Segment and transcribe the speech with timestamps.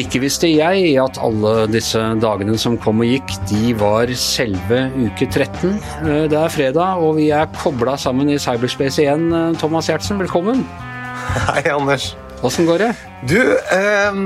[0.00, 5.26] Ikke visste jeg at alle disse dagene som kom og gikk, de var selve uke
[5.26, 5.74] 13.
[6.06, 9.26] Eh, Det er fredag, og vi er kobla sammen i cyberspace igjen.
[9.34, 10.62] Eh, Thomas Gjertsen, velkommen.
[11.50, 12.14] Hei, Anders.
[12.40, 12.90] Åssen går det?
[13.28, 14.22] Du, eh,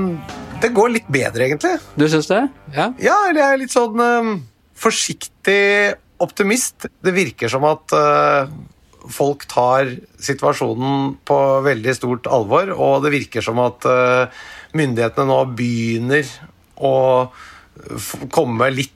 [0.61, 1.75] det går litt bedre, egentlig.
[1.97, 2.45] Du syns det?
[2.71, 2.93] Ja?
[3.01, 4.31] Ja, jeg er litt sånn eh,
[4.79, 6.87] forsiktig optimist.
[7.03, 8.47] Det virker som at uh,
[9.11, 14.43] folk tar situasjonen på veldig stort alvor, og det virker som at eh,
[14.75, 16.29] myndighetene nå begynner
[16.75, 16.95] å
[18.33, 18.93] komme litt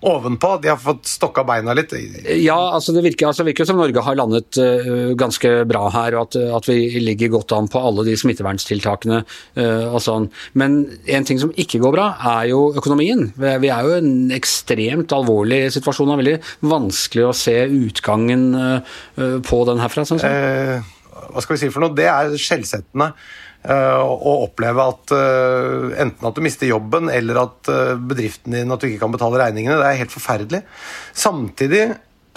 [0.00, 0.54] ovenpå.
[0.62, 1.92] De har fått stokka beina litt.
[2.40, 6.16] Ja, altså det virker, altså det virker som Norge har landet uh, ganske bra her,
[6.16, 10.30] og at, at, vi ligger godt an på alle de smitteverntiltakene uh, og sånn.
[10.60, 12.06] Men en ting som ikke går bra,
[12.38, 13.28] er jo økonomien.
[13.36, 16.08] Vi er jo i en ekstremt alvorlig situasjon.
[16.08, 18.96] Det er veldig vanskelig å se utgangen uh,
[19.44, 20.22] på den herfra, Sånn.
[20.22, 21.92] hva skal vi si for noe?
[21.94, 23.12] Det er skjellsettende.
[23.60, 28.72] Uh, å oppleve at uh, enten at du mister jobben, eller at uh, bedriften din
[28.72, 29.76] at du ikke kan betale regningene.
[29.76, 30.62] Det er helt forferdelig.
[31.12, 31.82] Samtidig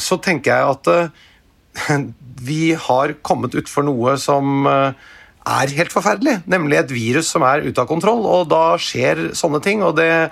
[0.04, 1.94] så tenker jeg at
[2.50, 7.80] vi har kommet utfor noe som er helt forferdelig, nemlig et virus som er ute
[7.80, 8.26] av kontroll.
[8.28, 9.84] og Da skjer sånne ting.
[9.84, 10.32] og det,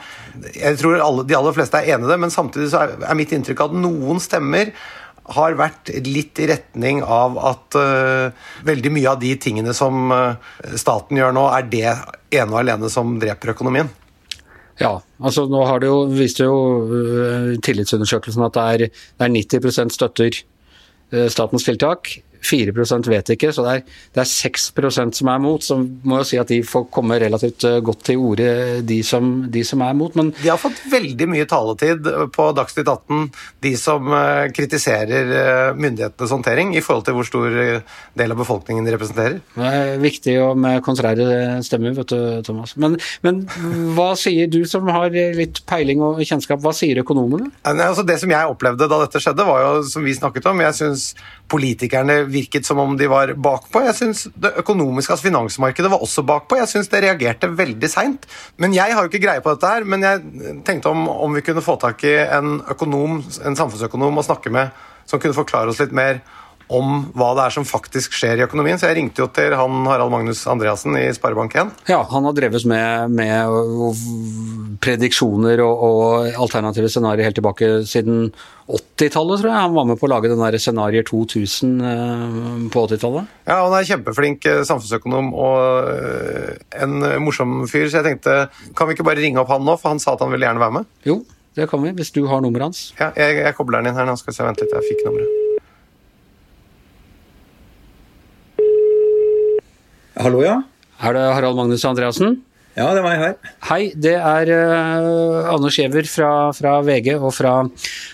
[0.56, 3.16] Jeg tror alle, de aller fleste er enig i det, men samtidig så er, er
[3.16, 4.76] mitt inntrykk at noen stemmer
[5.36, 10.38] har vært litt i retning av at uh, veldig mye av de tingene som uh,
[10.76, 11.86] staten gjør nå, er det
[12.34, 13.92] ene og alene som dreper økonomien.
[14.82, 16.58] Ja, altså nå har det jo, viste jo
[16.90, 20.42] uh, tillitsundersøkelsen at det er, det er 90% støtter
[21.28, 22.08] statens tiltak.
[22.42, 22.74] 4
[23.12, 23.84] vet ikke, så det er,
[24.16, 24.70] det er 6
[25.18, 25.64] som er mot.
[25.64, 29.64] Så må jo si at de får komme relativt godt til orde, de som, de
[29.68, 30.16] som er mot.
[30.16, 33.30] Men de har fått veldig mye taletid på Dagsnytt 18,
[33.66, 34.12] de som
[34.56, 37.58] kritiserer myndighetenes håndtering, i forhold til hvor stor
[38.18, 39.40] del av befolkningen de representerer.
[39.56, 42.76] Det er viktig og med kontrære stemmer, vet du, Thomas.
[42.82, 43.44] Men, men,
[43.96, 47.52] hva sier du som har litt peiling og kjennskap, hva sier økonomene?
[47.68, 50.78] Altså det som jeg opplevde da dette skjedde, var jo som vi snakket om, jeg
[50.78, 51.08] syns
[51.52, 53.84] politikerne virket som om de var bakpå.
[53.88, 56.60] Jeg synes det økonomiske, altså finansmarkedet, var også bakpå.
[56.62, 58.28] Jeg syns det reagerte veldig seint.
[58.62, 59.88] Men jeg har jo ikke greie på dette her.
[59.88, 64.28] Men jeg tenkte om, om vi kunne få tak i en økonom, en samfunnsøkonom å
[64.28, 64.72] snakke med,
[65.10, 66.22] som kunne forklare oss litt mer
[66.72, 68.80] om hva det er som faktisk skjer i økonomien.
[68.80, 71.74] Så jeg ringte jo til han Harald Magnus Andreassen i Sparebank1.
[71.92, 78.32] Ja, han har drevet med, med prediksjoner og, og alternative scenarioer helt tilbake siden
[78.72, 79.58] 80-tallet, tror jeg.
[79.58, 83.36] Han var med på å lage den der Scenarier 2000 på 80-tallet.
[83.50, 85.92] Ja, han er kjempeflink samfunnsøkonom og
[86.80, 88.38] en morsom fyr, så jeg tenkte
[88.78, 90.64] kan vi ikke bare ringe opp han nå, for han sa at han ville gjerne
[90.64, 90.92] være med?
[91.08, 91.20] Jo,
[91.58, 92.84] det kan vi, hvis du har nummeret hans.
[93.00, 94.16] Ja, jeg, jeg kobler den inn her nå.
[94.20, 95.41] Skal vi se, vent litt, jeg fikk nummeret.
[100.22, 100.60] Hallo, ja?
[101.02, 102.36] Er det Harald Magnus Andreassen?
[102.76, 103.32] Ja, det er meg her.
[103.66, 107.56] Hei, det er uh, Anders Giæver fra, fra, VG og fra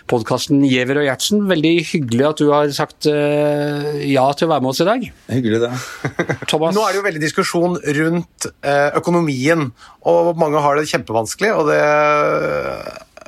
[0.08, 1.44] podkasten Giæver og Gjertsen.
[1.50, 5.04] Veldig hyggelig at du har sagt uh, ja til å være med oss i dag.
[5.36, 5.74] Hyggelig det.
[6.50, 6.80] Thomas?
[6.80, 9.68] Nå er det jo veldig diskusjon rundt uh, økonomien,
[10.08, 11.54] og mange har det kjempevanskelig.
[11.60, 11.84] og det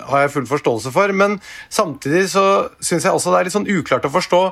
[0.10, 2.46] har jeg full forståelse for, men samtidig så
[2.80, 4.46] syns jeg også det er litt sånn uklart å forstå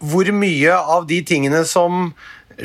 [0.00, 2.08] hvor mye av de tingene som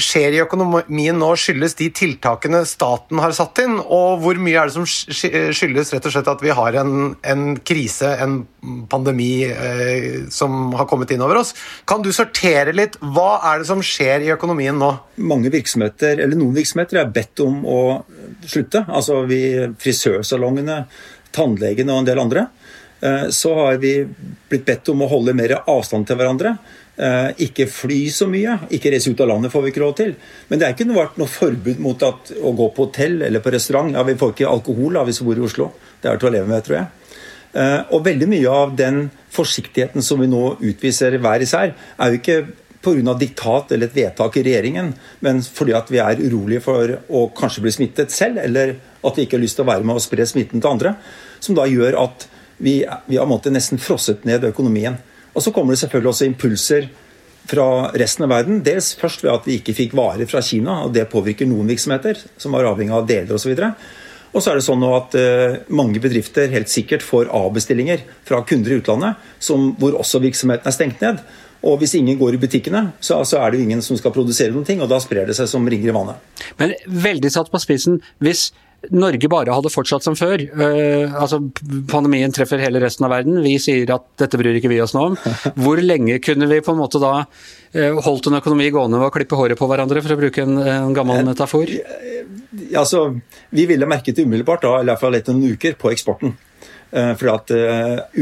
[0.02, 4.70] skjer i økonomien nå, skyldes de tiltakene staten har satt inn, og hvor mye er
[4.70, 8.40] det som skyldes rett og slett at vi har en, en krise, en
[8.90, 11.54] pandemi, eh, som har kommet inn over oss?
[11.90, 12.98] Kan du sortere litt?
[13.02, 14.92] Hva er det som skjer i økonomien nå?
[15.22, 17.82] Mange virksomheter, eller Noen virksomheter er bedt om å
[18.42, 18.86] slutte.
[18.90, 19.44] Altså vi,
[19.82, 20.84] frisørsalongene,
[21.34, 22.48] tannlegene og en del andre.
[23.36, 23.98] Så har vi
[24.48, 26.54] blitt bedt om å holde mer avstand til hverandre.
[26.94, 28.58] Ikke fly så mye.
[28.76, 30.12] Ikke reise ut av landet får vi ikke råd til.
[30.50, 33.54] Men det er ikke vært noe forbud mot at, å gå på hotell eller på
[33.56, 33.96] restaurant.
[33.96, 35.72] Ja, Vi får ikke alkohol da, hvis vi bor i Oslo.
[36.02, 36.92] Det er til å leve med, tror jeg.
[37.94, 42.38] Og veldig mye av den forsiktigheten som vi nå utviser hver især, er jo ikke
[42.84, 43.14] pga.
[43.18, 47.64] diktat eller et vedtak i regjeringen, men fordi at vi er urolige for å kanskje
[47.64, 50.26] bli smittet selv, eller at vi ikke har lyst til å være med og spre
[50.28, 50.96] smitten til andre.
[51.40, 55.00] Som da gjør at vi, vi har måttet nesten frosset ned økonomien.
[55.34, 56.88] Og så kommer det selvfølgelig også impulser
[57.50, 57.68] fra
[58.00, 58.62] resten av verden.
[58.66, 62.22] Dels først ved at vi ikke fikk varer fra Kina, og det påvirker noen virksomheter
[62.38, 63.54] som var avhengig av deler osv.
[64.34, 68.74] Og så er det sånn at uh, mange bedrifter helt sikkert får avbestillinger fra kunder
[68.74, 71.22] i utlandet, som, hvor også virksomheten er stengt ned.
[71.64, 74.52] Og hvis ingen går i butikkene, så, så, er det jo ingen som skal produsere
[74.52, 76.42] noen ting, og da sprer det seg som ringer i vannet.
[76.60, 76.74] Men
[77.06, 78.50] veldig satt på spissen, hvis
[78.92, 81.40] Norge bare hadde fortsatt som før, uh, altså
[81.90, 85.14] pandemien treffer hele resten av verden, vi sier at dette bryr ikke vi oss noe
[85.14, 85.18] om,
[85.64, 89.16] hvor lenge kunne vi på en måte da uh, holdt en økonomi gående ved å
[89.16, 91.72] klippe håret på hverandre, for å bruke en, en gammel metafor?
[92.76, 93.06] Altså,
[93.56, 96.36] vi ville merket det umiddelbart, da, i hvert fall etter noen uker, på eksporten.
[96.94, 97.58] Uh, fordi at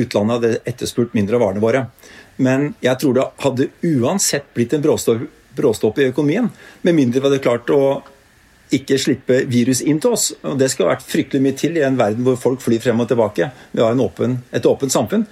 [0.04, 1.86] utlandet hadde etterspurt mindre av varene våre.
[2.42, 6.54] Men jeg tror det hadde uansett blitt en bråstopp i økonomien,
[6.86, 7.82] med mindre vi hadde klart å
[8.76, 10.32] ikke slippe virus inn til oss.
[10.48, 13.04] Og Det skal ha vært fryktelig mye til i en verden hvor folk flyr frem
[13.04, 13.52] og tilbake.
[13.72, 15.26] Vi har åpen, et åpent samfunn.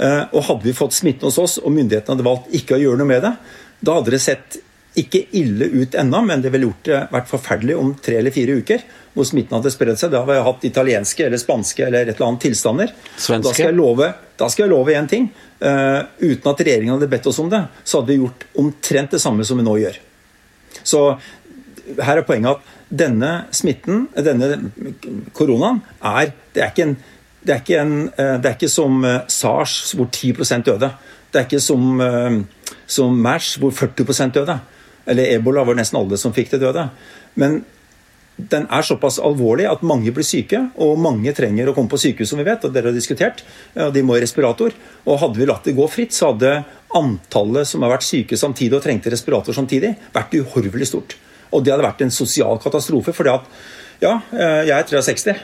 [0.00, 3.02] Eh, og hadde vi fått smitten hos oss, og myndighetene hadde valgt ikke å gjøre
[3.02, 3.34] noe med det,
[3.80, 4.60] da hadde det sett
[4.98, 8.56] ikke ille ut ennå, men det ville gjort det vært forferdelig om tre eller fire
[8.58, 8.82] uker.
[9.14, 10.10] Hvor smitten hadde spredd seg.
[10.12, 12.92] Da hadde vi hatt italienske eller spanske eller et eller annet tilstander.
[13.16, 13.46] Svenske.
[13.46, 15.30] Da skal jeg love, da skal jeg love én ting.
[15.60, 19.22] Uh, uten at regjeringen hadde bedt oss om det, så hadde vi gjort omtrent det
[19.22, 19.98] samme som vi nå gjør.
[20.82, 21.02] Så
[21.98, 24.72] her er poenget at denne smitten, denne
[25.36, 26.96] koronaen, er Det er ikke, en,
[27.46, 30.90] det er ikke, en, eh, det er ikke som eh, SARS, hvor 10% døde.
[31.30, 32.00] Det er ikke som,
[32.90, 34.56] som MERS, hvor 40% døde.
[35.06, 36.88] Eller ebola, hvor nesten alle som fikk det, døde.
[37.38, 37.60] Men
[38.34, 42.32] den er såpass alvorlig at mange blir syke, og mange trenger å komme på sykehus,
[42.32, 43.44] som vi vet, og dere har diskutert.
[43.94, 44.74] De må i respirator.
[45.06, 46.64] Og hadde vi latt det gå fritt, så hadde
[46.98, 51.20] antallet som har vært syke samtidig og trengte respirator samtidig, vært uhorvelig stort.
[51.50, 53.48] Og det hadde vært en sosial katastrofe, fordi at
[54.00, 55.40] ja, eh, jeg er 63.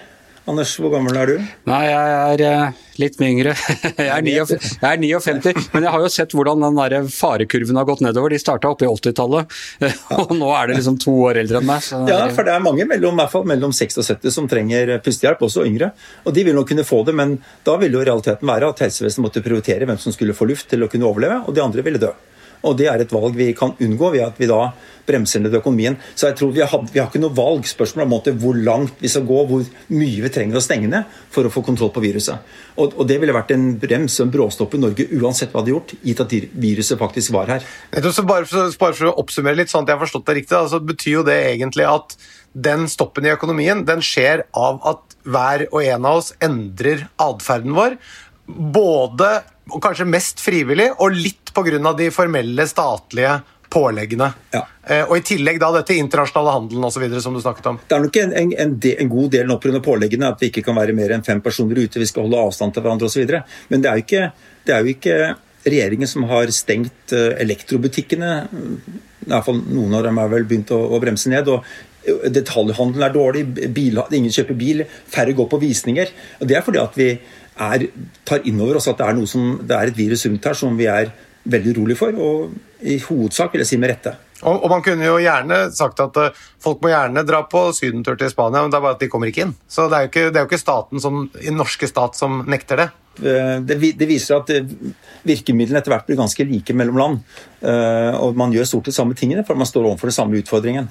[0.47, 1.39] Anders, hvor gammel er du?
[1.67, 3.55] Nei, jeg er eh, litt mye yngre.
[3.99, 7.79] Jeg er, 59, jeg er 59, men jeg har jo sett hvordan den der farekurven
[7.81, 8.31] har gått nedover.
[8.31, 9.57] De starta oppe i 80-tallet,
[10.21, 11.89] og nå er det liksom to år eldre enn meg.
[12.09, 13.19] Ja, for det er mange mellom,
[13.51, 15.91] mellom 60 og 70 som trenger pustehjelp, også yngre.
[16.25, 17.37] Og de vil nok kunne få det, men
[17.67, 20.87] da ville jo realiteten være at helsevesenet måtte prioritere hvem som skulle få luft til
[20.87, 22.15] å kunne overleve, og de andre ville dø.
[22.67, 24.71] Og det er et valg vi kan unngå ved at vi da
[25.07, 25.97] bremser ned økonomien.
[26.19, 27.67] Så jeg tror vi har, vi har ikke noe valg.
[27.69, 31.19] Spørsmålet er måte hvor langt vi skal gå, hvor mye vi trenger å stenge ned
[31.35, 32.55] for å få kontroll på viruset.
[32.77, 35.71] Og, og det ville vært en brems og en bråstopp i Norge uansett hva de
[35.71, 36.35] hadde gjort, gitt at
[36.67, 37.69] viruset faktisk var her.
[37.93, 40.83] Bare for, bare for å oppsummere litt, sånn at jeg har forstått det riktig, altså
[40.83, 42.19] betyr jo det egentlig at
[42.57, 47.75] den stoppen i økonomien den skjer av at hver og en av oss endrer atferden
[47.77, 47.99] vår.
[48.47, 49.31] Både,
[49.73, 51.93] og kanskje mest frivillig, og litt pga.
[51.99, 54.29] de formelle statlige påleggene.
[54.55, 54.63] Ja.
[54.87, 57.81] Eh, og I tillegg da dette internasjonale handelen videre, som du snakket om.
[57.89, 59.81] Det er nok en, en, en, de, en god del pga.
[59.85, 62.77] påleggene at vi ikke kan være mer enn fem personer ute, vi skal holde avstand
[62.77, 63.35] til hverandre osv.
[63.73, 64.31] Men det er, ikke,
[64.67, 65.19] det er, jo ikke,
[65.67, 68.33] regjeringen som har stengt eh, elektrobutikkene.
[69.27, 71.51] I hvert fall Noen av dem har vel begynt å, å bremse ned.
[71.51, 71.67] og
[72.31, 73.43] Detaljhandelen er dårlig,
[73.75, 76.13] bil, ingen kjøper bil, færre går på visninger.
[76.39, 77.09] og Det er fordi at vi
[77.57, 77.89] er,
[78.27, 80.77] tar inn over oss at det er, som, det er et virus rundt her som
[80.79, 81.13] vi er
[81.47, 84.13] veldig urolig for, og i hovedsak vil jeg si med rette.
[84.43, 88.19] Og, og, Man kunne jo gjerne sagt at uh, folk må gjerne dra på sydentur
[88.21, 89.55] til Spania, men det er bare at de kommer ikke inn.
[89.65, 92.43] Så det er jo ikke, det er jo ikke staten som, i norske stat som
[92.51, 92.89] nekter det.
[93.23, 94.75] Eh, det, det viser at eh,
[95.25, 97.25] virkemidlene etter hvert blir ganske like mellom land.
[97.67, 100.91] Og man gjør stort sett samme tingene, for man står overfor den samme utfordringen.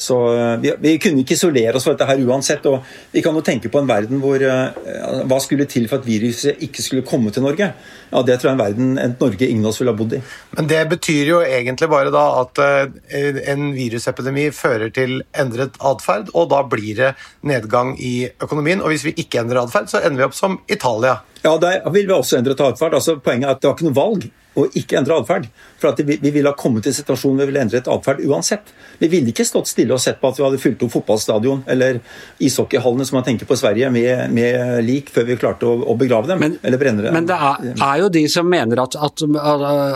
[0.00, 2.64] Så eh, vi, vi, kunne ikke isolere oss fra dette her uansett.
[2.70, 6.08] og Vi kan jo tenke på en verden hvor uh, Hva skulle til for at
[6.08, 7.68] viruset ikke skulle komme til Norge?
[8.10, 10.22] Ja, Det tror jeg en verden et Norge ingen av oss ville ha bodd i.
[10.56, 16.32] Men det betyr jo egentlig bare da at uh, en virusepidemi fører til endret atferd,
[16.32, 17.14] og da blir det
[17.46, 18.80] nedgang i økonomien.
[18.80, 21.20] Og hvis vi ikke endrer atferd, så ender vi opp som Italia.
[21.44, 22.96] Ja, der vil vi også endre atferd.
[22.96, 25.48] Altså, poenget er at det var ikke noe valg å ikke endre atferd.
[25.80, 28.72] For vi, vi ville ha kommet til situasjonen hvor vi ville endret atferd uansett.
[29.00, 32.00] Vi ville ikke stått stille og sett på at vi hadde fylt opp fotballstadion eller
[32.42, 36.28] ishockeyhallene som man tenker på Sverige, med, med lik før vi klarte å, å begrave
[36.28, 37.16] dem men, eller brenne dem.
[37.16, 39.24] Men det er, er, jo de som mener at, at,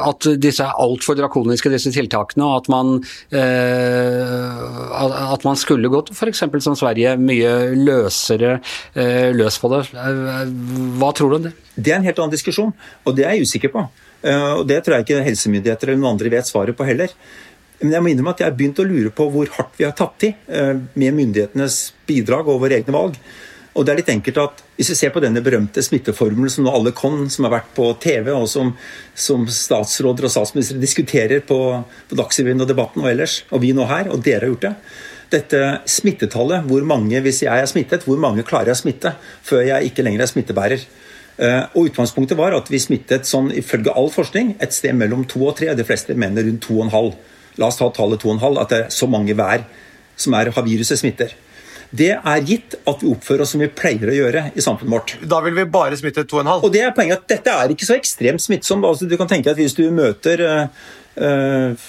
[0.09, 2.95] at disse er altfor drakoniske, disse tiltakene, og at man,
[3.35, 4.65] eh,
[5.35, 6.47] at man skulle gått f.eks.
[6.65, 9.85] som Sverige mye løsere eh, løs på det.
[9.93, 11.55] Hva tror du om det?
[11.75, 12.73] Det er en helt annen diskusjon,
[13.05, 13.85] og det er jeg usikker på.
[14.25, 17.13] Eh, og Det tror jeg ikke helsemyndigheter eller noen andre vet svaret på heller.
[17.85, 19.93] Men jeg må innrømme at jeg har begynt å lure på hvor hardt vi har
[19.97, 23.19] tatt i eh, med myndighetenes bidrag og våre egne valg.
[23.75, 26.73] Og det er litt enkelt at Hvis vi ser på denne berømte smitteformelen som nå
[26.75, 28.73] alle kan, som har vært på TV, og som,
[29.15, 31.59] som statsråder og statsministre diskuterer på,
[32.11, 34.73] på Dagsrevyen og Debatten og ellers, og vi nå her, og dere har gjort det
[35.37, 35.61] Dette
[35.91, 39.15] smittetallet, hvor mange, hvis jeg er smittet, hvor mange klarer jeg å smitte
[39.47, 40.89] før jeg ikke lenger er smittebærer?
[41.37, 45.43] Eh, og Utgangspunktet var at vi smittet sånn, ifølge all forskning et sted mellom to
[45.47, 45.71] og tre.
[45.75, 47.17] De fleste mener rundt to og en halv.
[47.61, 49.67] La oss ta tallet to og en halv, at det er så mange hver
[50.17, 51.35] som er, har viruset smitter.
[51.95, 55.15] Det er gitt at vi oppfører oss som vi pleier å gjøre i samfunnet vårt.
[55.31, 56.51] Da vil vi bare smitte 2,5?
[56.67, 58.87] og det er poenget at Dette er ikke så ekstremt smittsomt.
[58.87, 61.85] Altså, du kan tenke at Hvis du møter øh,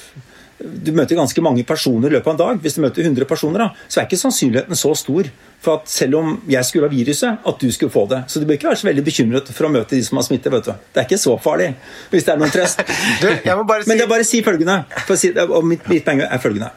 [0.59, 2.59] du møter ganske mange personer i løpet av en dag.
[2.63, 5.27] Hvis du møter 100 personer, da, så er ikke sannsynligheten så stor
[5.65, 8.21] for at selv om jeg skulle ha viruset, at du skulle få det.
[8.31, 10.53] Så du bør ikke være så veldig bekymret for å møte de som har smitte.
[10.53, 10.71] vet du.
[10.93, 11.74] Det er ikke så farlig,
[12.13, 12.83] hvis det er noen trøst.
[13.21, 13.89] Du, jeg må bare si...
[13.89, 14.77] Men det er bare å si følgende,
[15.17, 16.71] si, og mitt, mitt poeng er følgende.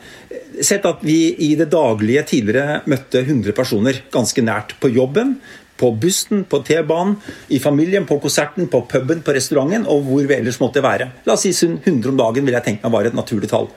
[0.65, 5.37] Sett at vi i det daglige tidligere møtte 100 personer ganske nært på jobben,
[5.79, 7.17] på bussen, på T-banen,
[7.55, 11.11] i familien, på konserten, på puben, på restauranten og hvor vi ellers måtte være.
[11.27, 13.71] La oss si 100 om dagen vil jeg tenke meg var et naturlig tall.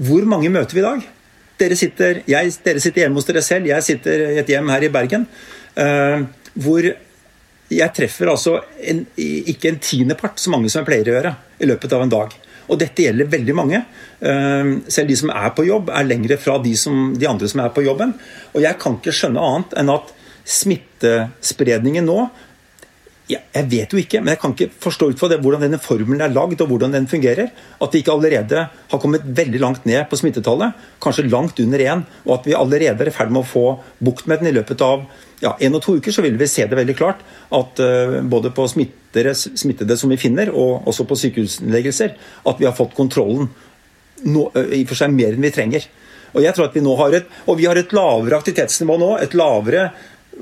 [0.00, 1.06] Hvor mange møter vi i dag?
[1.60, 4.86] Dere sitter, jeg, dere sitter hjemme hos dere selv, jeg sitter i et hjem her
[4.86, 5.26] i Bergen.
[5.76, 6.24] Uh,
[6.60, 6.86] hvor
[7.70, 8.56] jeg treffer altså
[8.90, 12.14] en, ikke en tiendepart så mange som jeg pleier å gjøre i løpet av en
[12.14, 12.32] dag.
[12.70, 13.82] Og dette gjelder veldig mange.
[14.22, 17.64] Uh, selv de som er på jobb, er lengre fra de, som, de andre som
[17.64, 18.16] er på jobben.
[18.54, 22.24] Og jeg kan ikke skjønne annet enn at smittespredningen nå
[23.30, 26.22] jeg vet jo ikke, men jeg kan ikke forstå ut fra det hvordan denne formelen
[26.24, 27.50] er lagd og hvordan den fungerer.
[27.82, 32.02] At vi ikke allerede har kommet veldig langt ned på smittetallet, kanskje langt under én,
[32.26, 33.64] og at vi allerede er i ferd med å få
[34.02, 35.06] bukt med den i løpet av
[35.44, 37.22] ja, en og to uker, så vil vi se det veldig klart
[37.56, 42.18] at uh, både på smittere, smittede som vi finner, og også på sykehusinnleggelser,
[42.50, 43.48] at vi har fått kontrollen
[44.26, 45.86] no, uh, i og for seg mer enn vi trenger.
[46.30, 49.14] Og jeg tror at vi nå har et, og vi har et lavere aktivitetsnivå nå,
[49.22, 49.88] et lavere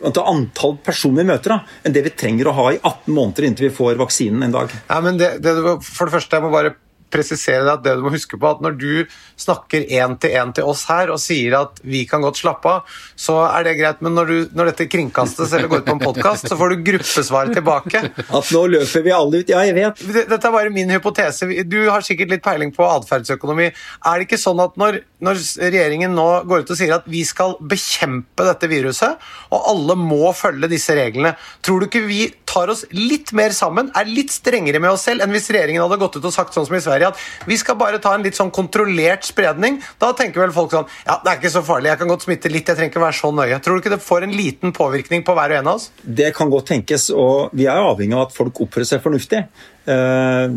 [0.05, 3.69] antall personer vi møter, da, enn det vi trenger å ha i 18 måneder inntil
[3.69, 4.75] vi får vaksinen en dag.
[4.88, 6.76] Ja, men det, det, for det første, jeg må bare
[7.12, 8.93] presisere deg at det du må huske på at når du
[9.38, 12.99] snakker én til én til oss her og sier at vi kan godt slappe av,
[13.19, 16.03] så er det greit, men når, du, når dette kringkastes eller går ut på en
[16.03, 18.03] podkast, så får du gruppesvar tilbake.
[18.29, 19.53] At nå løper vi alle ut.
[19.53, 20.03] Ja, jeg vet.
[20.19, 21.49] Dette er bare min hypotese.
[21.69, 23.71] Du har sikkert litt peiling på atferdsøkonomi.
[23.71, 27.25] Er det ikke sånn at når, når regjeringen nå går ut og sier at vi
[27.29, 29.19] skal bekjempe dette viruset,
[29.55, 31.35] og alle må følge disse reglene,
[31.65, 35.25] tror du ikke vi tar oss litt mer sammen, er litt strengere med oss selv
[35.25, 37.59] enn hvis regjeringen hadde gått ut og sagt sånn som i Sverige Sverige at vi
[37.59, 39.81] skal bare ta en litt sånn kontrollert spredning.
[40.00, 42.52] Da tenker vel folk sånn Ja, det er ikke så farlig, jeg kan godt smitte
[42.52, 43.61] litt, jeg trenger ikke være så nøye.
[43.62, 45.90] Tror du ikke det får en liten påvirkning på hver og en av oss?
[46.02, 49.45] Det kan godt tenkes, og vi er avhengig av at folk oppfører seg fornuftig.
[49.88, 50.50] Eh,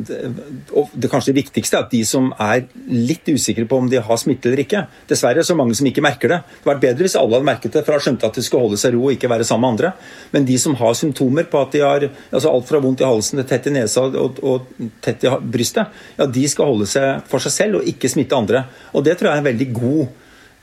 [0.76, 4.02] og det kanskje det viktigste er at de som er litt usikre på om de
[4.04, 6.40] har smitte eller ikke Dessverre er så mange som ikke merker det.
[6.44, 8.66] Det hadde vært bedre hvis alle hadde merket det, for da skjønte at de skulle
[8.68, 9.94] holde seg ro og ikke være sammen med andre.
[10.36, 13.40] Men de som har symptomer på at de har altså alt fra vondt i halsen
[13.40, 17.44] til tett i nesa og, og tett i brystet, ja, de skal holde seg for
[17.44, 18.66] seg selv og ikke smitte andre.
[18.92, 20.04] Og det tror jeg er en veldig god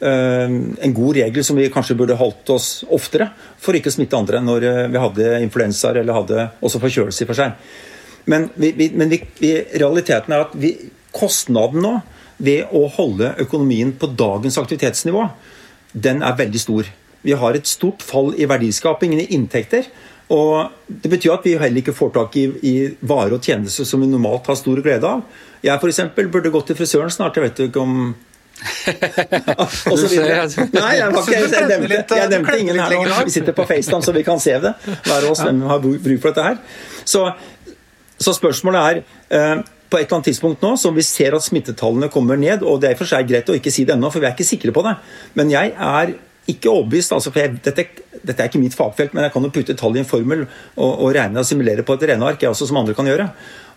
[0.04, 0.56] eh,
[0.88, 4.44] en god regel som vi kanskje burde holdt oss oftere for ikke å smitte andre
[4.44, 7.70] når eh, vi hadde influensaer eller hadde også forkjølelse i for seg.
[8.28, 10.54] Men, vi, vi, men vi, realiteten er at
[11.16, 11.94] kostnaden nå
[12.38, 15.25] ved å holde økonomien på dagens aktivitetsnivå,
[15.92, 16.90] den er veldig stor.
[17.25, 19.88] Vi har et stort fall i verdiskapingen, i inntekter.
[20.28, 24.00] Og Det betyr at vi heller ikke får tak i, i varer og tjenester som
[24.04, 25.25] vi normalt har stor glede av.
[25.64, 26.00] Jeg f.eks.
[26.14, 27.37] burde gått til frisøren snart.
[27.37, 28.14] Jeg vet ikke om
[29.92, 30.47] og så videre.
[30.75, 33.18] Nei, jeg, ikke, jeg, nevnte, jeg nevnte ingen her nå.
[33.28, 34.73] Vi sitter på FaceTime, så vi kan se det.
[35.06, 36.58] Hver oss hvem har bruk for dette her.
[37.08, 37.25] Så
[38.18, 39.02] så spørsmålet er
[39.34, 42.82] eh, på et eller annet tidspunkt nå, som vi ser at smittetallene kommer ned, og
[42.82, 44.75] det er for seg greit å ikke si det ennå, for vi er ikke sikre
[44.75, 44.96] på det,
[45.38, 46.16] men jeg er
[46.48, 47.12] ikke overbevist.
[47.12, 47.84] Altså, for jeg, dette,
[48.22, 50.90] dette, er ikke mitt fagfelt, men jeg kan jo putte tall i en formel og,
[50.90, 53.28] og regne og simulere på et regneark, jeg også, som andre kan gjøre.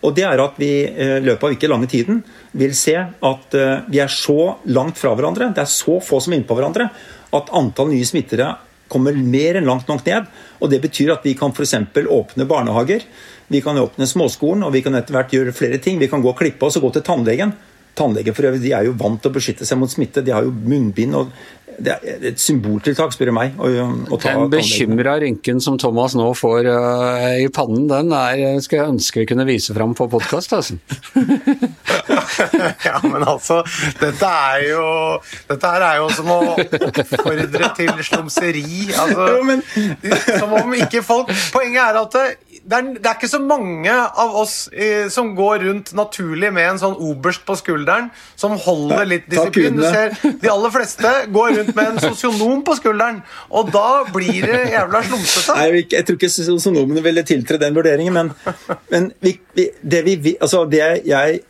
[0.01, 2.23] Og det er at vi eh, i løpet av ikke lange tiden
[2.57, 6.33] vil se at uh, vi er så langt fra hverandre, det er så få som
[6.33, 6.89] er innpå hverandre,
[7.31, 8.49] at antall nye smittere
[8.91, 10.25] kommer mer enn langt nok ned.
[10.59, 11.77] Og det betyr at vi kan f.eks.
[12.01, 13.05] åpne barnehager.
[13.51, 15.99] Vi kan åpne småskolen, og vi kan etter hvert gjøre flere ting.
[15.99, 17.51] Vi kan gå og klippe oss og gå til tannlegen.
[17.97, 20.23] Tannleger for øvrig, de er jo vant til å beskytte seg mot smitte.
[20.23, 21.17] De har jo munnbind.
[21.19, 21.33] og
[21.75, 23.57] Det er et symboltiltak, spør du meg.
[23.59, 23.67] Å,
[24.07, 28.93] å den bekymra rynken som Thomas nå får uh, i pannen, den er, skal jeg
[28.93, 30.55] ønske vi kunne vise fram på podkast.
[30.55, 30.79] Altså.
[32.87, 33.59] ja, men altså
[33.99, 34.85] Dette er jo
[35.49, 38.65] Dette her er jo som å oppfordre til slumseri.
[38.95, 39.27] Altså,
[40.37, 42.17] som om ikke folk Poenget er at
[42.63, 46.67] det er, det er, ikke så mange av oss eh, som går rundt naturlig med
[46.69, 49.79] en sånn oberst på skulderen, som holder litt disiplin.
[49.79, 54.45] Du ser, De aller fleste går rundt med en sosionom på skulderen, og da blir
[54.45, 55.55] det jævla slumsete.
[55.65, 58.59] Jeg, jeg tror ikke sosionomene ville tiltre den vurderingen, men,
[58.93, 61.41] men vi, vi, det, vi, altså det jeg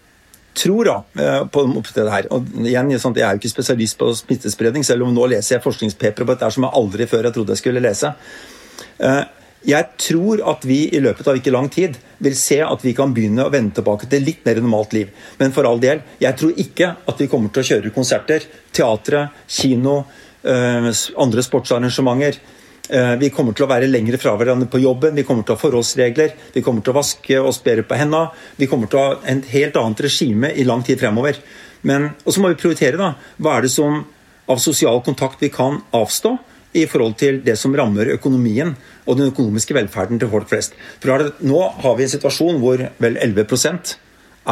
[0.58, 1.66] tror da, eh, på
[1.96, 5.56] det her, og igjen, Jeg er jo ikke spesialist på smittespredning, selv om nå leser
[5.56, 8.14] jeg forskningspaper på dette som jeg aldri før jeg trodde jeg skulle lese.
[9.02, 9.24] Uh,
[9.68, 13.14] jeg tror at vi i løpet av ikke lang tid vil se at vi kan
[13.14, 15.12] begynne å vende tilbake til litt mer normalt liv.
[15.38, 19.28] Men for all del, jeg tror ikke at vi kommer til å kjøre konserter, teatre,
[19.48, 20.00] kino,
[20.42, 20.90] øh,
[21.22, 22.42] andre sportsarrangementer
[22.92, 25.56] Eh, vi kommer til å være lengre fra hverandre på jobben, vi kommer til å
[25.56, 28.34] ha forholdsregler, vi kommer til å vaske oss bedre på hendene.
[28.60, 31.40] Vi kommer til å ha en helt annet regime i lang tid fremover.
[31.88, 33.14] Men, og så må vi prioritere, da.
[33.40, 34.02] Hva er det som
[34.52, 36.34] av sosial kontakt vi kan avstå
[36.74, 38.74] i forhold til det som rammer økonomien
[39.06, 40.76] og den økonomiske velferden til folk flest.
[41.04, 43.96] For Nå har vi en situasjon hvor vel 11%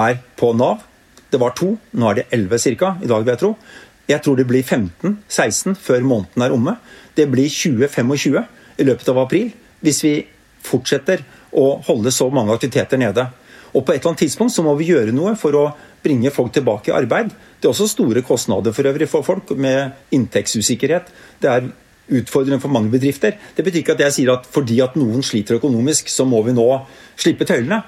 [0.04, 0.84] er på Nav.
[1.30, 2.96] Det var to, nå er det 11 ca.
[3.04, 3.56] i dag, vil jeg tro.
[4.10, 6.76] Jeg tror det blir 15-16 før måneden er omme.
[7.16, 8.40] Det blir 20-25
[8.80, 9.52] i løpet av april
[9.86, 10.14] hvis vi
[10.66, 11.22] fortsetter
[11.56, 13.28] å holde så mange aktiviteter nede.
[13.70, 15.68] Og på et eller annet tidspunkt så må vi gjøre noe for å
[16.04, 17.30] bringe folk tilbake i arbeid.
[17.60, 21.12] Det er også store kostnader for øvrig for folk, med inntektsusikkerhet.
[21.42, 21.70] Det er
[22.10, 23.38] utfordrende for mange bedrifter.
[23.56, 26.56] Det betyr ikke at jeg sier at fordi at noen sliter økonomisk, så må vi
[26.58, 26.68] nå
[27.20, 27.84] slippe tøylene.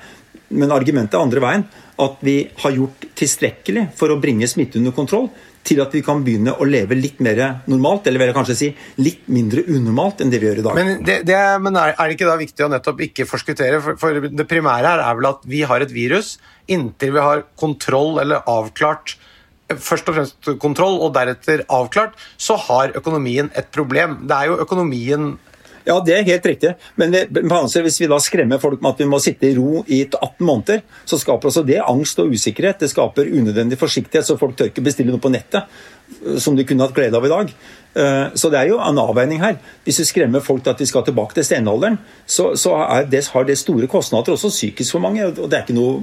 [0.52, 1.64] Men argumentet er andre veien.
[2.02, 5.30] At vi har gjort tilstrekkelig for å bringe smitte under kontroll
[5.68, 8.70] til at vi kan begynne å leve litt mer normalt, eller vil jeg kanskje si
[9.02, 10.80] litt mindre unormalt enn det vi gjør i dag.
[10.80, 13.82] Men, det, det, men er, det ikke da viktig å nettopp ikke forskuttere?
[13.84, 16.36] For, for, det primære her er vel at vi har et virus.
[16.72, 19.16] Inntil vi har kontroll eller avklart
[19.80, 24.18] først og fremst kontroll, og deretter avklart, så har økonomien et problem.
[24.28, 25.34] Det er jo økonomien
[25.88, 26.74] ja, det er helt riktig.
[27.00, 30.46] Men hvis vi da skremmer folk med at vi må sitte i ro i 18
[30.46, 32.84] måneder, så skaper også det angst og usikkerhet.
[32.84, 35.70] Det skaper unødvendig forsiktighet, så folk tør ikke bestille noe på nettet
[36.42, 37.54] som de kunne hatt glede av i dag.
[37.94, 39.58] Eh, så det er jo en avveining her.
[39.86, 42.76] Hvis du skremmer folk til at de skal tilbake til steinalderen, så, så
[43.12, 45.26] det, har det store kostnader, også psykisk for mange.
[45.28, 46.02] Og, det er ikke noe,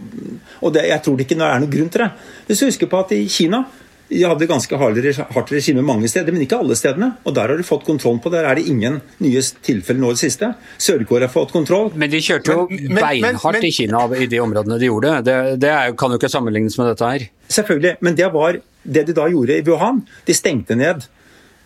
[0.61, 2.11] og det, jeg tror det ikke er noen grunn til det.
[2.49, 3.65] Hvis du husker på at i Kina
[4.09, 7.11] de hadde ganske hardt regime mange steder, men ikke alle stedene.
[7.29, 8.33] Og der har de fått kontroll på.
[8.33, 10.53] Der er det ingen nye tilfeller nå i det siste.
[10.81, 11.93] Sør-Korea har fått kontroll.
[11.99, 15.13] Men de kjørte jo beinhardt i Kina i de områdene de gjorde.
[15.27, 17.29] Det, det er, kan jo ikke sammenlignes med dette her.
[17.59, 20.03] Selvfølgelig, men det var det de da gjorde i Wuhan.
[20.25, 21.05] De stengte ned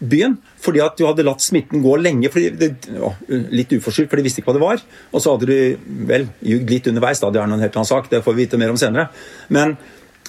[0.02, 2.30] byen fordi at du hadde latt smitten gå lenge.
[2.58, 3.14] Det, å,
[3.54, 4.86] litt uforskyldt, for de visste ikke hva det var.
[5.10, 8.10] Og så hadde du vel ljugd litt underveis, da, det er noen helt annen sak,
[8.10, 9.08] det får vi vite mer om senere.
[9.54, 9.74] Men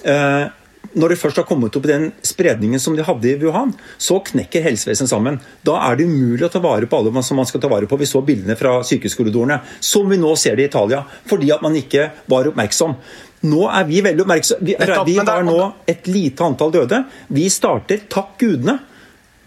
[0.02, 0.50] eh,
[0.94, 4.20] når det først har kommet opp i den spredningen som de hadde i Wuhan, så
[4.24, 5.40] knekker helsevesenet sammen.
[5.66, 7.98] Da er det umulig å ta vare på alle som man skal ta vare på.
[8.00, 11.76] Vi så bildene fra sykehuskorridorene, som vi nå ser det i Italia, fordi at man
[11.78, 12.96] ikke var oppmerksom.
[13.44, 14.64] Nå er vi veldig oppmerksomme.
[14.64, 15.60] Vi, vi har nå
[15.90, 17.02] et lite antall døde.
[17.34, 18.78] Vi starter, takk gudene,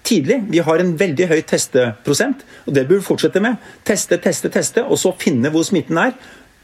[0.08, 0.42] tidlig.
[0.52, 3.58] Vi har en veldig høy testeprosent, og det bør vi fortsette med.
[3.88, 6.14] Teste, teste, teste, og så finne hvor smitten er.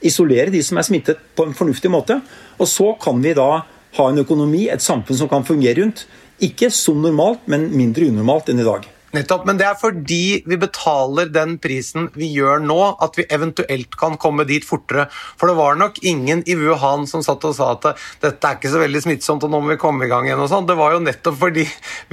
[0.04, 2.19] Isolere de som er smittet på en fornuftig måte.
[2.60, 3.63] Og så kan vi da
[3.97, 6.08] ha en økonomi, et samfunn som kan fungere rundt.
[6.43, 8.89] Ikke som normalt, men mindre unormalt enn i dag.
[9.13, 13.93] Nettopp, men det er fordi vi betaler den prisen vi gjør nå, at vi eventuelt
[13.99, 15.06] kan komme dit fortere.
[15.38, 17.91] For det var nok ingen i Wuhan som satt og sa at
[18.23, 20.49] dette er ikke så veldig smittsomt, og nå må vi komme i gang igjen og
[20.49, 20.65] sånn.
[20.65, 21.67] Det var jo nettopp fordi,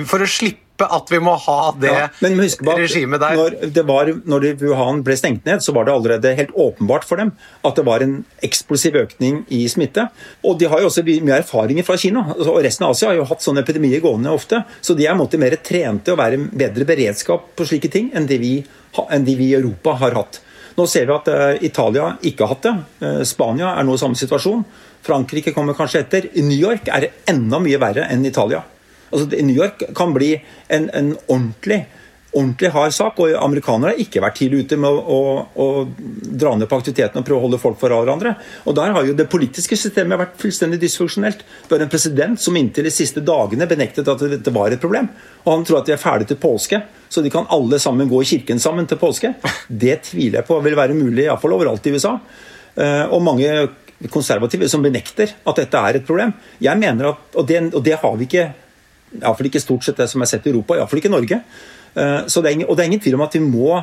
[0.05, 3.37] for å slippe at vi må ha det ja, men husk på regimet der.
[3.39, 7.21] Når, det var, når Wuhan ble stengt ned, så var det allerede helt åpenbart for
[7.21, 7.33] dem
[7.67, 10.09] at det var en eksplosiv økning i smitte.
[10.47, 12.25] Og de har jo også mye erfaringer fra Kina.
[12.35, 14.63] Altså, og Resten av Asia har jo hatt sånne epidemier gående ofte.
[14.81, 18.41] Så de er måtte mer trente og være bedre beredskap på slike ting enn de
[18.41, 18.55] vi,
[19.09, 20.43] enn de vi i Europa har hatt.
[20.79, 22.75] Nå ser vi at uh, Italia ikke har hatt det.
[23.03, 24.65] Uh, Spania er nå i samme situasjon.
[25.05, 26.29] Frankrike kommer kanskje etter.
[26.41, 28.63] New York er enda mye verre enn Italia.
[29.11, 30.35] Altså, New York kan bli
[30.69, 31.85] en, en ordentlig
[32.31, 35.19] ordentlig hard sak, og amerikanere har ikke vært tidlig ute med å, å,
[35.51, 38.35] å dra ned på aktiviteten og prøve å holde folk fra hverandre.
[38.71, 41.43] Og Der har jo det politiske systemet vært fullstendig dysfunksjonelt.
[41.67, 45.11] Vi har en president som inntil de siste dagene benektet at dette var et problem.
[45.43, 48.23] Og han tror at de er ferdige til påske, så de kan alle sammen gå
[48.23, 49.35] i kirken sammen til påske.
[49.67, 52.15] Det tviler jeg på vil være mulig, iallfall overalt i USA.
[52.79, 53.51] Eh, og mange
[54.11, 56.33] konservative som benekter at dette er et problem.
[56.63, 58.51] Jeg mener at, Og det, og det har vi ikke
[59.19, 61.41] Iallfall ikke stort sett det som er sett i Europa, iallfall ikke Norge.
[61.95, 63.81] Eh, så det er, og det er ingen tvil om at vi må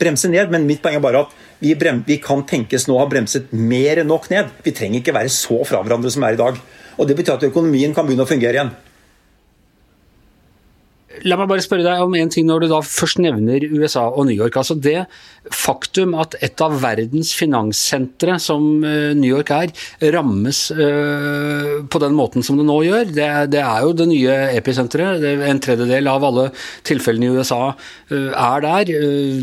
[0.00, 3.02] bremse ned, men mitt poeng er bare at vi, brem, vi kan tenkes nå å
[3.02, 4.52] ha bremset mer enn nok ned.
[4.64, 6.60] Vi trenger ikke være så fra hverandre som vi er i dag.
[6.96, 8.72] Og Det betyr at økonomien kan begynne å fungere igjen.
[11.26, 14.28] La meg bare spørre deg om en ting når du da først nevner USA og
[14.28, 14.54] New York.
[14.56, 15.02] altså Det
[15.50, 19.72] faktum at et av verdens finanssentre, som eh, New York er,
[20.14, 24.36] rammes uh, på den måten som det nå gjør, det, det er jo det nye
[24.54, 25.24] episenteret.
[25.50, 26.46] En tredjedel av alle
[26.86, 28.94] tilfellene i USA uh, er der.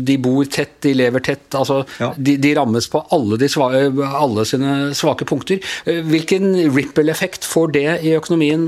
[0.08, 1.46] De bor tett, de lever tett.
[1.52, 2.14] altså ja.
[2.16, 5.60] de, de, rammes på alle, svake, alle, sine svake punkter.
[5.84, 8.64] Hvilken ripple-effekt får det i økonomien?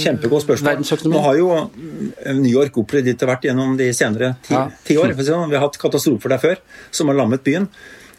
[0.00, 1.12] Kjempegodt spørsmål.
[1.12, 1.52] Nå har jo
[2.38, 4.68] New York opplevd etter hvert gjennom de senere ti, ja.
[4.86, 5.14] ti år.
[5.18, 5.50] Sånn.
[5.50, 6.62] Vi har hatt katastrofer der før
[6.94, 7.68] som har lammet byen.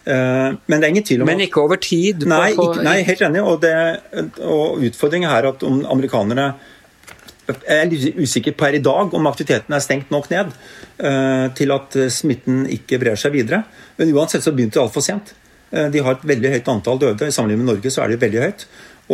[0.04, 2.26] Eh, men det er ingen tvil om Men ikke over tid?
[2.28, 3.44] Nei, ikke, nei helt enig.
[3.48, 3.76] Og, det,
[4.44, 6.54] og utfordringen er at om amerikanerne
[7.44, 10.54] jeg er litt usikker per i dag om aktiviteten er stengt nok ned
[11.04, 13.66] uh, til at smitten ikke brer seg videre.
[13.98, 15.34] Men uansett så begynte det altfor sent.
[15.74, 17.28] De har et veldig høyt antall døde.
[17.28, 18.64] I sammenligning med Norge så er det veldig høyt.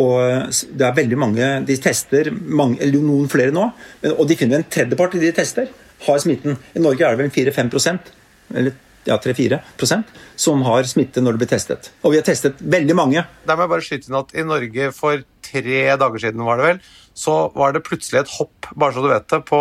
[0.00, 3.66] Og det er veldig mange, De tester mange, noen flere nå,
[4.14, 5.68] og de finner en tredjepart i de tester
[6.06, 6.56] har smitten.
[6.74, 8.14] I Norge er det vel 4-5%
[8.56, 11.90] eller ja, 3-4% som har smitte når det blir testet.
[12.02, 13.24] Og vi har testet veldig mange.
[13.46, 16.68] Der må jeg bare skyte inn at I Norge for tre dager siden var det
[16.68, 16.82] vel,
[17.20, 19.58] så var det plutselig et hopp, bare så du vet det, på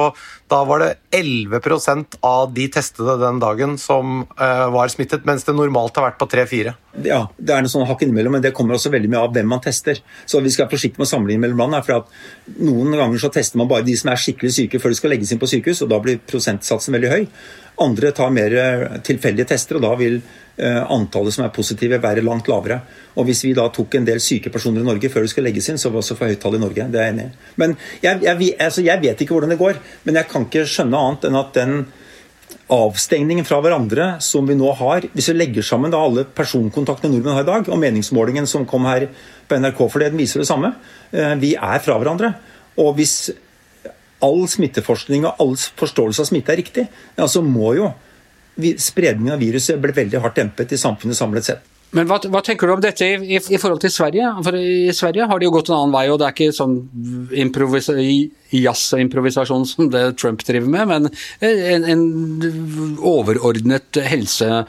[0.50, 5.56] Da var det 11% av de testede den dagen som uh, var smittet, mens det
[5.58, 6.74] normalt har vært på 3-4.
[7.06, 9.50] Ja, det er noe sånn hakk innimellom, men det kommer også veldig mye av hvem
[9.50, 10.00] man tester.
[10.30, 11.80] Så vi skal være forsiktige med å sammenligne mellom land.
[11.86, 15.02] for at Noen ganger så tester man bare de som er skikkelig syke før de
[15.02, 17.24] skal legges inn på sykehus, og da blir prosentsatsen veldig høy.
[17.86, 20.22] Andre tar mer eh, tilfeldige tester, og da vil
[20.60, 22.82] antallet som er positive være langt lavere.
[23.16, 25.70] Og Hvis vi da tok en del syke personer i Norge før det skal legges
[25.72, 26.88] inn, så var det også for høyt tall i Norge.
[26.92, 27.48] Det er jeg enig i.
[27.62, 31.04] Men jeg, jeg, altså jeg, vet ikke hvordan det går, men jeg kan ikke skjønne
[31.06, 31.76] annet enn at den
[32.70, 37.38] avstengningen fra hverandre som vi nå har Hvis vi legger sammen da alle personkontaktene nordmenn
[37.40, 39.08] har i dag, og meningsmålingen som kom her
[39.50, 40.76] på NRK forleden viser det samme,
[41.12, 42.34] eh, vi er fra hverandre.
[42.78, 43.32] Og hvis
[44.24, 46.86] all smitteforskning og all forståelse av smitte er riktig,
[47.18, 47.90] ja, så må jo
[48.82, 51.69] spredningen av viruset ble veldig hardt dempet i samfunnet samlet sett.
[51.96, 54.30] Men hva, hva, tenker du om dette i, i, i, forhold til Sverige?
[54.46, 56.76] For I Sverige har det jo gått en annen vei, og det er ikke sånn
[58.50, 61.10] jazz-improvisasjon som det Trump driver med, men
[61.46, 62.04] en, en
[63.06, 64.66] overordnet helsefaglig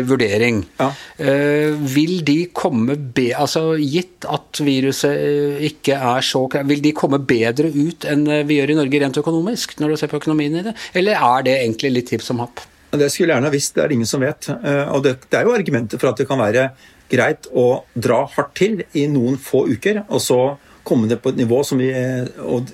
[0.00, 0.62] uh, vurdering.
[0.80, 0.90] Ja.
[1.20, 6.92] Uh, vil de komme be, altså Gitt at viruset eh, ikke er så Vil de
[6.96, 10.56] komme bedre ut enn vi gjør i Norge rent økonomisk, når du ser på økonomien
[10.60, 10.74] i det?
[10.96, 12.58] Eller er det egentlig litt tips om happ?
[13.00, 14.48] Det skulle jeg gjerne ha visst, det er det ingen som vet.
[14.56, 16.70] Eh, og det, det er jo argumenter for at det kan være
[17.10, 20.40] greit å dra hardt til i noen få uker, og så
[20.86, 21.88] komme det på et nivå vi,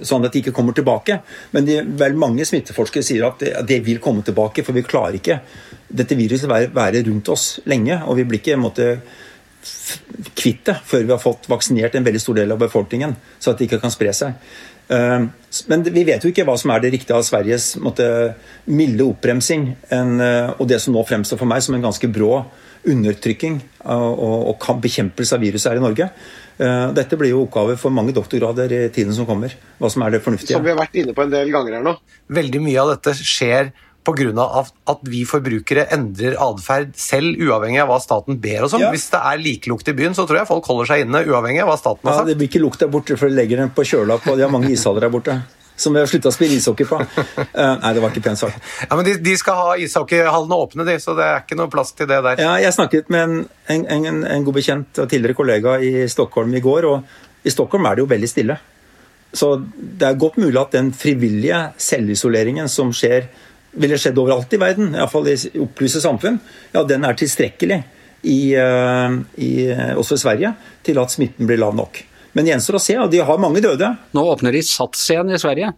[0.05, 1.19] sånn at de ikke kommer tilbake.
[1.57, 5.17] Men de, vel mange smitteforskere sier at det, det, vil komme tilbake, for vi klarer
[5.17, 5.39] ikke
[5.89, 8.03] dette viruset være, være rundt oss lenge.
[8.05, 8.91] Og vi blir ikke måtte,
[10.37, 13.61] kvitt det før vi har fått vaksinert en veldig stor del av befolkningen, så at
[13.61, 14.37] det ikke kan spre seg.
[14.93, 15.23] Eh,
[15.69, 18.07] men vi vet jo ikke hva som er det riktige av Sveriges måtte,
[18.69, 22.45] milde oppbremsing eh, og det som nå fremstår for meg som en ganske brå
[22.89, 23.61] undertrykking
[23.95, 26.09] og, og bekjempelse av viruset her i Norge.
[26.59, 29.55] Eh, dette blir jo oppgave for mange doktorgrader i tiden som kommer.
[29.79, 30.59] Hva som er det fornuftige.
[30.59, 31.97] Som vi har vært inne på en del ganger her nå.
[32.41, 33.73] Veldig mye av dette skjer
[34.05, 34.47] pga.
[34.87, 38.83] at vi forbrukere endrer atferd selv, uavhengig av hva staten ber oss om.
[38.83, 38.91] Ja.
[38.91, 41.73] Hvis det er likelukt i byen, så tror jeg folk holder seg inne, uavhengig av
[41.73, 42.29] hva staten har sagt.
[42.29, 44.47] Ja, det blir ikke lukt der borte, for de legger den på kjøla på De
[44.47, 45.41] har mange ishaller der borte.
[45.83, 46.99] Som vi har slutta å spille ishockey på.
[47.01, 48.59] Uh, nei, det var ikke pent sagt.
[48.85, 51.95] Ja, men de, de skal ha ishockeyhallene åpne, de, så det er ikke noe plass
[51.97, 52.43] til det der.
[52.45, 53.39] Ja, jeg snakket med en,
[53.73, 57.89] en, en, en god bekjent og tidligere kollega i Stockholm i går, og i Stockholm
[57.89, 58.59] er det jo veldig stille.
[59.33, 63.31] Så det er godt mulig at den frivillige selvisoleringen som skjer
[63.81, 66.39] ville skjedd overalt i verden, iallfall i opplyste samfunn,
[66.75, 67.83] ja, den er tilstrekkelig
[68.23, 70.55] i, eh, i, eh, også i Sverige
[70.85, 72.03] til at smitten blir lav nok.
[72.37, 73.89] Men gjenstår å se, og de har mange døde.
[74.15, 75.73] Nå åpner de Sats igjen i Sverige.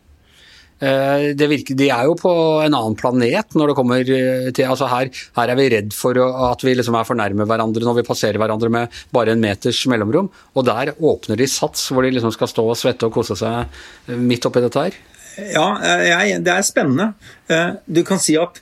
[0.85, 2.31] Eh, virker, de er jo på
[2.65, 6.65] en annen planet når det kommer til altså her, her er vi redd for at
[6.67, 10.29] vi liksom er for nærme hverandre når vi passerer hverandre med bare en meters mellomrom.
[10.55, 14.19] Og der åpner de Sats, hvor de liksom skal stå og svette og kose seg
[14.19, 15.03] midt oppi dette her.
[15.37, 15.67] Ja,
[16.05, 17.13] jeg, det er spennende.
[17.51, 18.61] Eh, du kan si at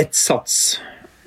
[0.00, 0.80] et sats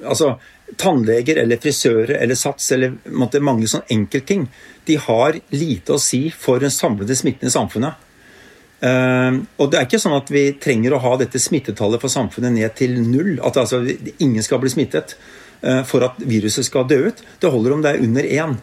[0.05, 0.35] Altså
[0.81, 4.47] tannleger eller frisører eller sats eller måtte, mange sånne enkeltting,
[4.85, 8.01] de har lite å si for den samlede smitten i samfunnet.
[8.81, 12.57] Uh, og det er ikke sånn at vi trenger å ha dette smittetallet for samfunnet
[12.57, 13.37] ned til null.
[13.45, 13.79] At altså,
[14.17, 15.15] ingen skal bli smittet
[15.87, 17.23] for at viruset skal dø ut.
[17.41, 18.57] Det holder om det er under én.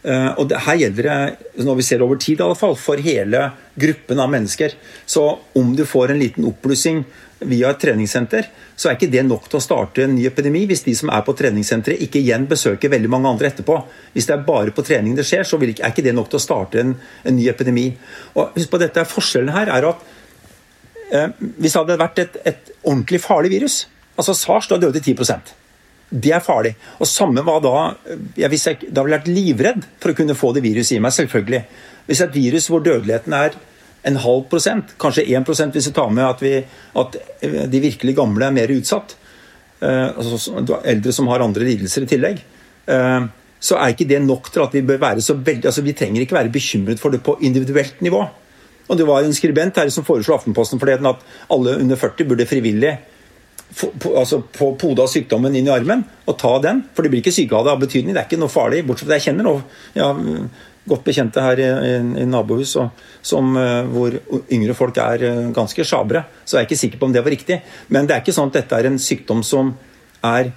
[0.00, 3.00] Uh, og det, her gjelder det, når vi ser over tid, i alle fall, for
[3.04, 4.76] hele gruppen av mennesker.
[5.04, 5.24] Så
[5.58, 7.02] om du får en liten oppblussing
[7.40, 10.84] via et treningssenter, så er ikke det nok til å starte en ny epidemi hvis
[10.86, 13.76] de som er på treningssenteret ikke igjen besøker veldig mange andre etterpå.
[14.14, 16.44] Hvis det er bare på trening det skjer, så er ikke det nok til å
[16.44, 17.90] starte en, en ny epidemi.
[18.36, 20.04] Og husk på dette, Forskjellen her er at
[21.12, 23.82] eh, hvis det hadde vært et, et ordentlig farlig virus,
[24.16, 25.16] altså SARS, da døde 10
[26.10, 26.74] det er farlig.
[26.98, 27.74] Og samme var da
[28.36, 31.14] jeg, jeg, Da ville jeg vært livredd for å kunne få det viruset i meg,
[31.14, 31.62] selvfølgelig.
[32.08, 33.58] Hvis et virus hvor dødeligheten er
[34.08, 36.54] en halv prosent, kanskje 1 hvis vi tar med at, vi,
[36.96, 39.14] at, de virkelig gamle er mer utsatt,
[39.84, 42.40] eh, altså eldre som har andre lidelser i tillegg,
[42.90, 43.28] eh,
[43.60, 46.22] så er ikke det nok til at vi bør være så veldig altså Vi trenger
[46.24, 48.22] ikke være bekymret for det på individuelt nivå.
[48.88, 51.20] Og Det var en skribent her som foreslo Aftenposten forleden at
[51.52, 52.96] alle under 40 burde frivillig
[53.76, 56.82] på, altså på poda sykdommen inn i armen og ta den.
[56.94, 58.16] For de blir ikke syke av det av betydning.
[58.16, 58.82] Det er ikke noe farlig.
[58.86, 59.62] Bortsett fra det jeg kjenner noe.
[59.96, 60.10] Ja,
[60.90, 64.16] godt bekjente her i, i, i nabohus og, som, uh, hvor
[64.52, 66.24] yngre folk er uh, ganske sjabre.
[66.44, 67.60] Så jeg er ikke sikker på om det var riktig.
[67.92, 69.74] Men det er ikke sånn at dette er en sykdom som
[70.26, 70.52] er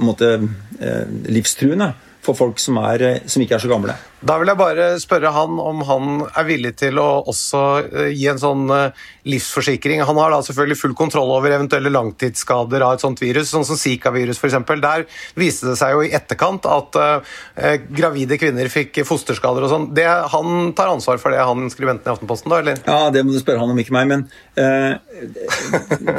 [0.00, 0.36] måte,
[0.82, 3.96] uh, livstruende for folk som, er, som ikke er så gamle.
[4.20, 8.26] Da vil jeg bare spørre han om han er villig til å også eh, gi
[8.28, 10.02] en sånn eh, livsforsikring.
[10.04, 13.78] Han har da selvfølgelig full kontroll over eventuelle langtidsskader av et sånt virus, sånn som
[13.80, 14.58] Zika-virus f.eks.
[14.80, 15.06] Der
[15.40, 17.36] viste det seg jo i etterkant at uh,
[17.92, 19.86] gravide kvinner fikk fosterskader og sånn.
[20.32, 22.80] Han tar ansvar for det, han skribenten i Aftenposten, da, eller?
[22.86, 24.24] Ja, det må du spørre han om, ikke meg, men
[24.56, 24.96] uh,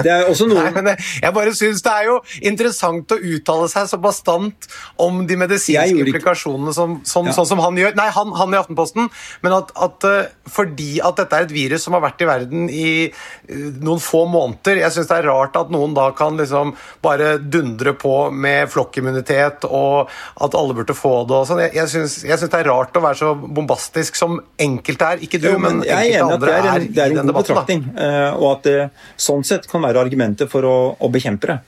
[0.02, 3.70] det er også noe Nei, men jeg bare syns det er jo interessant å uttale
[3.72, 4.68] seg så bastant
[5.02, 7.34] om de medisinske implikasjonene som, som, ja.
[7.34, 9.10] sånn som han gjør Nei, han, han, i Aftenposten.
[9.44, 12.70] Men at, at, eh, fordi at dette er et virus som har vært i verden
[12.72, 16.74] i eh, noen få måneder Jeg syns det er rart at noen da kan liksom
[17.04, 21.64] bare dundre på med flokkimmunitet og at alle burde få det og sånn.
[21.68, 25.26] Jeg, jeg syns det er rart å være så bombastisk som enkelte er.
[25.28, 27.86] Ikke du, jo, men, men enkelte andre er, en, det er en god betraktning.
[27.92, 28.10] Da.
[28.38, 28.80] og at det
[29.20, 31.62] sånn sett kan være argumenter for å, å bekjempe det.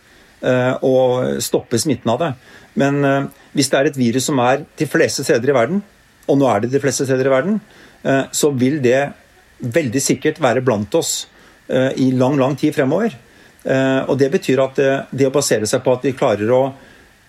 [0.83, 2.33] Og stoppe smitten av det.
[2.79, 2.99] Men
[3.53, 5.83] hvis det er et virus som er til fleste steder i verden,
[6.27, 7.59] og nå er det de fleste steder i verden,
[8.03, 9.12] eh, så vil det
[9.63, 11.27] veldig sikkert være blant oss
[11.67, 13.15] eh, i lang, lang tid fremover.
[13.63, 14.81] Eh, og Det betyr at
[15.12, 16.63] det å basere seg på at vi klarer å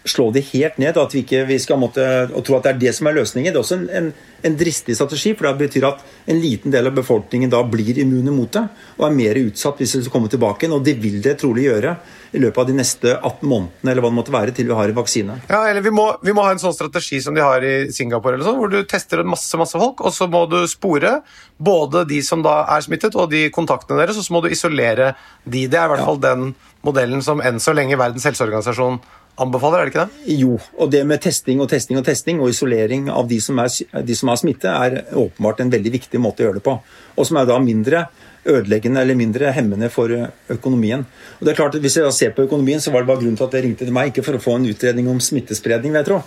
[0.05, 2.05] slå det helt ned, at vi ikke vi skal måtte,
[2.45, 4.11] tro at det er det som er løsningen, det er også en, en,
[4.45, 5.33] en, dristig strategi.
[5.33, 8.67] For det betyr at en liten del av befolkningen da blir immune mot det,
[8.99, 10.77] og er mer utsatt hvis det kommer tilbake igjen.
[10.77, 11.97] Og det vil det trolig gjøre
[12.35, 14.91] i løpet av de neste 18 månedene eller hva det måtte være, til vi har
[14.91, 15.37] en vaksine.
[15.49, 18.35] Ja, eller vi må, vi må ha en sånn strategi som de har i Singapore,
[18.35, 21.21] eller sånn, hvor du tester masse masse folk, og så må du spore
[21.63, 25.13] både de som da er smittet, og de kontaktene deres, og så må du isolere
[25.45, 25.67] de.
[25.71, 26.51] Det er i hvert fall den
[26.85, 28.99] modellen som enn så lenge Verdens helseorganisasjon
[29.41, 30.37] anbefaler, er det ikke det?
[30.41, 34.03] Jo, og det med testing og testing og testing og isolering av de som, er,
[34.07, 36.79] de som har smitte, er åpenbart en veldig viktig måte å gjøre det på.
[37.15, 38.07] Og som er da mindre
[38.45, 40.11] ødeleggende eller mindre hemmende for
[40.53, 41.05] økonomien.
[41.39, 43.23] Og det er klart at Hvis jeg da ser på økonomien, så var det bare
[43.23, 45.93] grunnen til at jeg ringte til meg, ikke for å få en utredning om smittespredning,
[45.93, 46.21] vil jeg tro.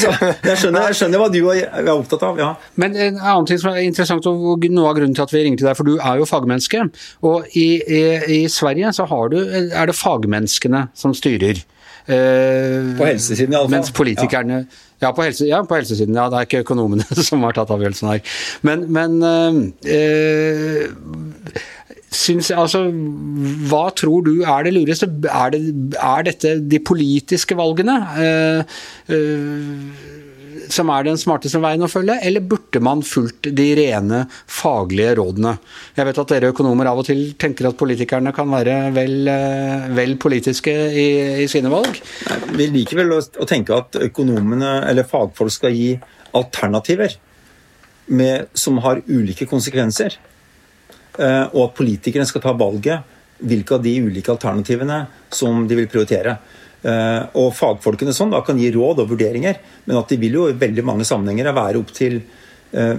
[0.00, 0.12] Så
[0.46, 2.38] jeg skjønner, jeg skjønner hva du er opptatt av.
[2.38, 2.52] ja.
[2.74, 5.66] Men en annen ting som er interessant, og noe av grunnen til at vi ringte
[5.66, 6.86] deg, for du er jo fagmenneske.
[7.26, 8.02] Og i, i,
[8.38, 11.64] i Sverige så du, er det fagmenneskene som styrer.
[12.10, 13.74] Eh, på helsesiden, iallfall.
[13.76, 14.86] Mens politikerne ja.
[15.00, 16.16] Ja, på, helse, ja, på helsesiden.
[16.18, 18.34] Ja, det er ikke økonomene som har tatt avgjørelsen her.
[18.66, 19.14] Men, men
[19.88, 20.90] eh,
[22.12, 22.82] syns, altså,
[23.70, 25.08] hva tror du er det lureste?
[25.30, 25.62] Er, det,
[25.96, 27.96] er dette de politiske valgene?
[28.20, 28.78] Eh,
[29.14, 30.08] uh,
[30.74, 35.56] som er den smarteste veien å følge, eller burde man fulgt de rene faglige rådene?
[35.96, 39.88] Jeg vet at dere økonomer av og til tenker at politikerne kan være vel, eh,
[39.96, 41.08] vel politiske i,
[41.44, 42.00] i, sine valg?
[42.56, 45.92] Vi liker vel å, tenke at økonomene eller fagfolk skal gi
[46.38, 47.16] alternativer
[48.10, 50.18] med, som har ulike konsekvenser.
[51.18, 55.88] Eh, og at politikerne skal ta valget hvilke av de ulike alternativene som de vil
[55.90, 56.36] prioritere.
[56.80, 60.46] Eh, og fagfolkene sånn da kan gi råd og vurderinger, men at de vil jo
[60.48, 62.20] i veldig mange sammenhenger være opp til
[62.72, 62.94] eh,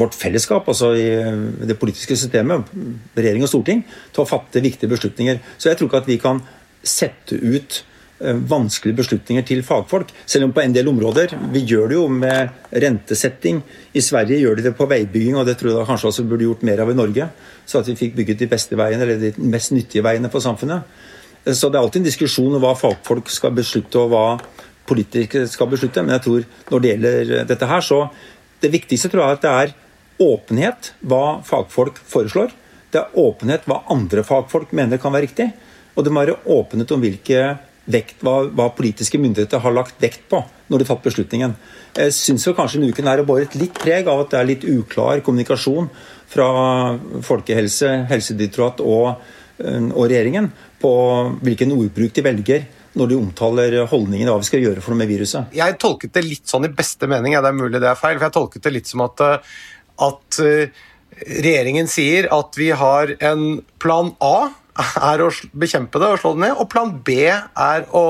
[0.00, 2.72] vårt fellesskap, altså i eh, det politiske systemet,
[3.18, 5.38] regjering og storting, til å fatte viktige beslutninger.
[5.58, 6.42] Så jeg tror ikke at vi kan
[6.82, 7.82] sette ut
[8.18, 10.10] vanskelige beslutninger til fagfolk.
[10.26, 13.60] Selv om på en del områder Vi gjør det jo med rentesetting.
[13.94, 16.64] I Sverige gjør de det på veibygging, og det tror jeg kanskje også burde gjort
[16.66, 17.28] mer av i Norge.
[17.66, 20.82] Så at vi fikk bygget de beste veiene, eller de mest nyttige veiene for samfunnet.
[21.46, 24.38] Så det er alltid en diskusjon om hva fagfolk skal beslutte, og hva
[24.88, 26.02] politikere skal beslutte.
[26.02, 28.08] Men jeg tror når det gjelder dette her, så
[28.62, 29.76] det viktigste tror jeg er at det er
[30.18, 32.50] åpenhet hva fagfolk foreslår.
[32.90, 35.50] Det er åpenhet hva andre fagfolk mener kan være riktig.
[35.94, 37.42] Og det må være åpenhet om hvilke
[37.88, 41.56] vekt, hva, hva, politiske myndigheter har lagt vekt på når de har tatt beslutningen.
[41.96, 45.22] Jeg syns kanskje denne uken er båret litt preg av at det er litt uklar
[45.24, 45.88] kommunikasjon
[46.28, 46.48] fra
[47.24, 49.22] folkehelse, Helsedirektoratet og,
[49.64, 50.50] og regjeringen
[50.82, 50.92] på
[51.40, 52.66] hvilken ordbruk de velger
[52.98, 55.56] når de omtaler holdningen hva vi skal gjøre for noe med viruset.
[55.56, 58.18] Jeg tolket det litt sånn i beste mening, ja, det er mulig det er feil,
[58.18, 59.58] for jeg tolket det litt som at, eh,
[60.08, 60.84] at eh,
[61.18, 63.44] regjeringen sier at vi har en
[63.82, 64.50] plan A
[65.12, 68.04] er å bekjempe det og slå det ned, og plan B er å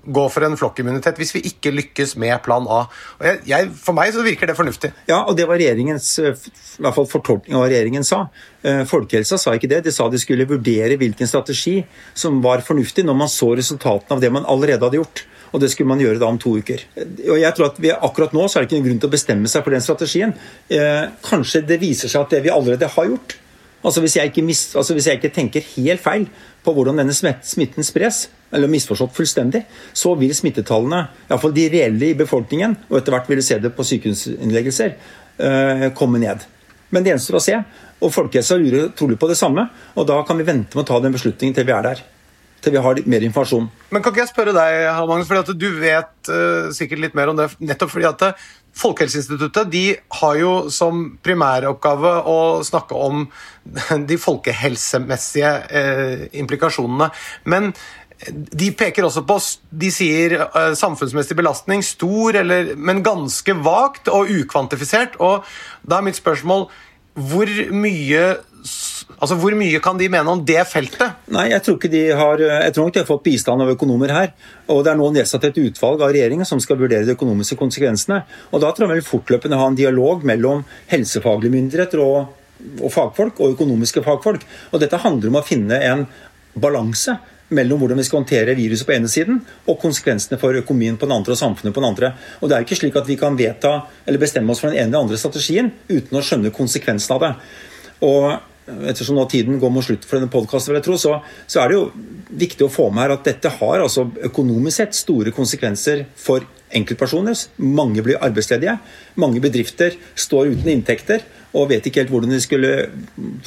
[0.00, 2.82] gå for en flokkimmunitet hvis vi ikke lykkes med plan A.
[3.24, 4.92] Jeg, jeg, for meg så virker det fornuftig.
[5.10, 6.46] Ja, og det var regjeringens eh,
[6.78, 8.22] i hvert fall fortolkning av hva regjeringen sa.
[8.64, 9.82] Eh, folkehelsa sa ikke det.
[9.86, 11.80] De sa de skulle vurdere hvilken strategi
[12.16, 15.24] som var fornuftig når man så resultatene av det man allerede hadde gjort.
[15.50, 16.82] Og det skulle man gjøre da om to uker.
[17.26, 19.14] Og jeg tror at vi, Akkurat nå så er det ikke noen grunn til å
[19.16, 20.34] bestemme seg for den strategien.
[20.70, 23.36] Eh, kanskje det viser seg at det vi allerede har gjort,
[23.80, 26.26] Altså hvis, jeg mis, altså hvis, jeg ikke tenker helt feil
[26.64, 29.62] på hvordan denne smitten spres, eller misforstått fullstendig,
[29.96, 33.72] så vil smittetallene, iallfall de reelle i befolkningen, og etter hvert vil du se det
[33.76, 34.96] på sykehusinnleggelser,
[35.40, 36.44] uh, komme ned.
[36.90, 37.56] Men det gjenstår å se.
[38.02, 41.00] Og folkehelsa lurer trolig på det samme, og da kan vi vente med å ta
[41.00, 42.08] den beslutningen til vi er der
[42.60, 43.68] til vi har litt mer informasjon.
[43.90, 47.38] Men Kan ikke jeg spørre deg, Magnus, fordi du vet uh, sikkert litt mer om
[47.38, 47.48] det.
[47.58, 48.26] nettopp fordi at
[48.80, 49.84] Folkehelseinstituttet de
[50.20, 53.26] har jo som primæroppgave å snakke om
[54.10, 57.10] de folkehelsemessige eh, implikasjonene.
[57.52, 57.72] Men
[58.28, 59.38] de peker også på
[59.80, 65.16] De sier uh, samfunnsmessig belastning stor, eller, men ganske vagt og ukvantifisert.
[65.24, 65.46] Og
[65.82, 66.68] da er mitt spørsmål
[67.20, 68.22] hvor mye
[69.20, 71.16] Altså, Hvor mye kan de mene om det feltet?
[71.28, 74.12] Nei, Jeg tror ikke de har, jeg tror ikke de har fått bistand av økonomer
[74.12, 74.32] her.
[74.68, 78.24] og Det er nå nedsatt et utvalg av regjeringen som skal vurdere de økonomiske konsekvensene.
[78.52, 82.28] og Da tror jeg vel fortløpende ha en dialog mellom helsefaglige myndigheter og,
[82.80, 84.46] og fagfolk og økonomiske fagfolk.
[84.72, 86.06] Og Dette handler om å finne en
[86.54, 87.18] balanse
[87.50, 91.16] mellom hvordan vi skal håndtere viruset på ene siden og konsekvensene for økonomien på den
[91.16, 92.12] andre og samfunnet på den andre.
[92.40, 94.94] Og Det er ikke slik at vi kan vedta eller bestemme oss for den ene
[94.94, 97.32] eller andre strategien uten å skjønne konsekvensen av det.
[98.06, 98.49] Og
[98.90, 101.84] ettersom nå tiden går mot slutt for denne podkasten, så, så, er det jo
[102.40, 107.36] viktig å få med her at dette har altså økonomisk sett store konsekvenser for enkeltpersoner.
[107.66, 108.76] Mange blir arbeidsledige.
[109.20, 112.74] Mange bedrifter står uten inntekter og vet ikke helt hvordan de skulle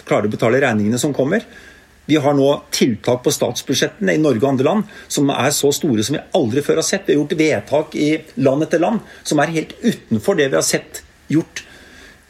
[0.04, 1.46] klare å betale regningene som kommer.
[2.06, 6.04] Vi har nå tiltak på statsbudsjettene i Norge og andre land som er så store
[6.04, 7.08] som vi aldri før har sett.
[7.08, 8.10] Vi har gjort vedtak i
[8.44, 11.00] land etter land som er helt utenfor det vi har sett
[11.32, 11.64] gjort,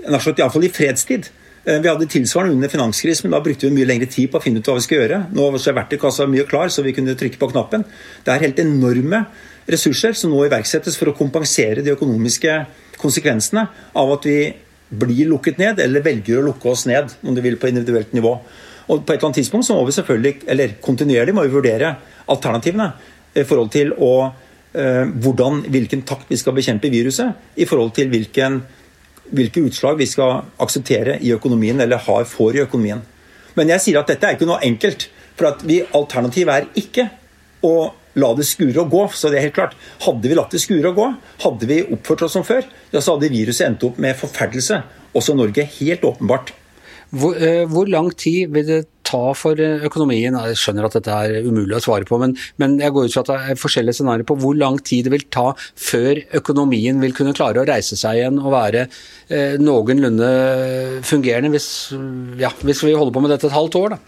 [0.06, 1.32] iallfall i fredstid.
[1.66, 4.44] Eh, vi hadde tilsvarende under finanskrisen, men da brukte vi mye lengre tid på å
[4.44, 5.20] finne ut hva vi skulle gjøre.
[5.32, 7.86] Nå er verktøykassa mye klar, så vi kunne trykke på knappen.
[8.26, 9.24] Det er helt enorme
[9.72, 12.58] ressurser som nå iverksettes for å kompensere de økonomiske
[13.00, 13.64] konsekvensene
[13.96, 14.38] av at vi
[14.94, 18.36] blir lukket ned, eller velger å lukke oss ned, om du vil, på individuelt nivå.
[18.92, 21.96] Og På et eller annet tidspunkt så må vi selvfølgelig, eller kontinuerlig må vi vurdere
[22.28, 22.92] alternativene
[23.40, 24.34] i forhold til å,
[24.76, 28.62] eh, hvordan, hvilken takt vi skal bekjempe viruset, i forhold til hvilken
[29.34, 33.02] hvilke utslag vi skal akseptere i økonomien, eller har for i økonomien.
[33.58, 35.10] Men jeg sier at dette er ikke noe enkelt.
[35.38, 37.08] For at vi, alternativet er ikke
[37.66, 37.76] å
[38.22, 39.04] la det skure og gå.
[39.18, 39.78] Så det er helt klart.
[40.06, 41.08] Hadde vi latt det skure og gå,
[41.46, 44.84] hadde vi oppført oss som før, ja, så hadde viruset endt opp med forferdelse.
[45.18, 46.54] Også Norge, helt åpenbart.
[47.14, 48.82] Hvor, eh, hvor lang tid vil det
[49.14, 50.36] ta for eh, økonomien?
[50.50, 53.24] Jeg skjønner at dette er umulig å svare på, men, men jeg går ut fra
[53.24, 57.16] at det er forskjellige scenarioer på hvor lang tid det vil ta før økonomien vil
[57.18, 60.32] kunne klare å reise seg igjen og være eh, noenlunde
[61.06, 61.70] fungerende, hvis,
[62.42, 63.96] ja, hvis, vi holder på med dette et halvt år.
[63.96, 64.02] da.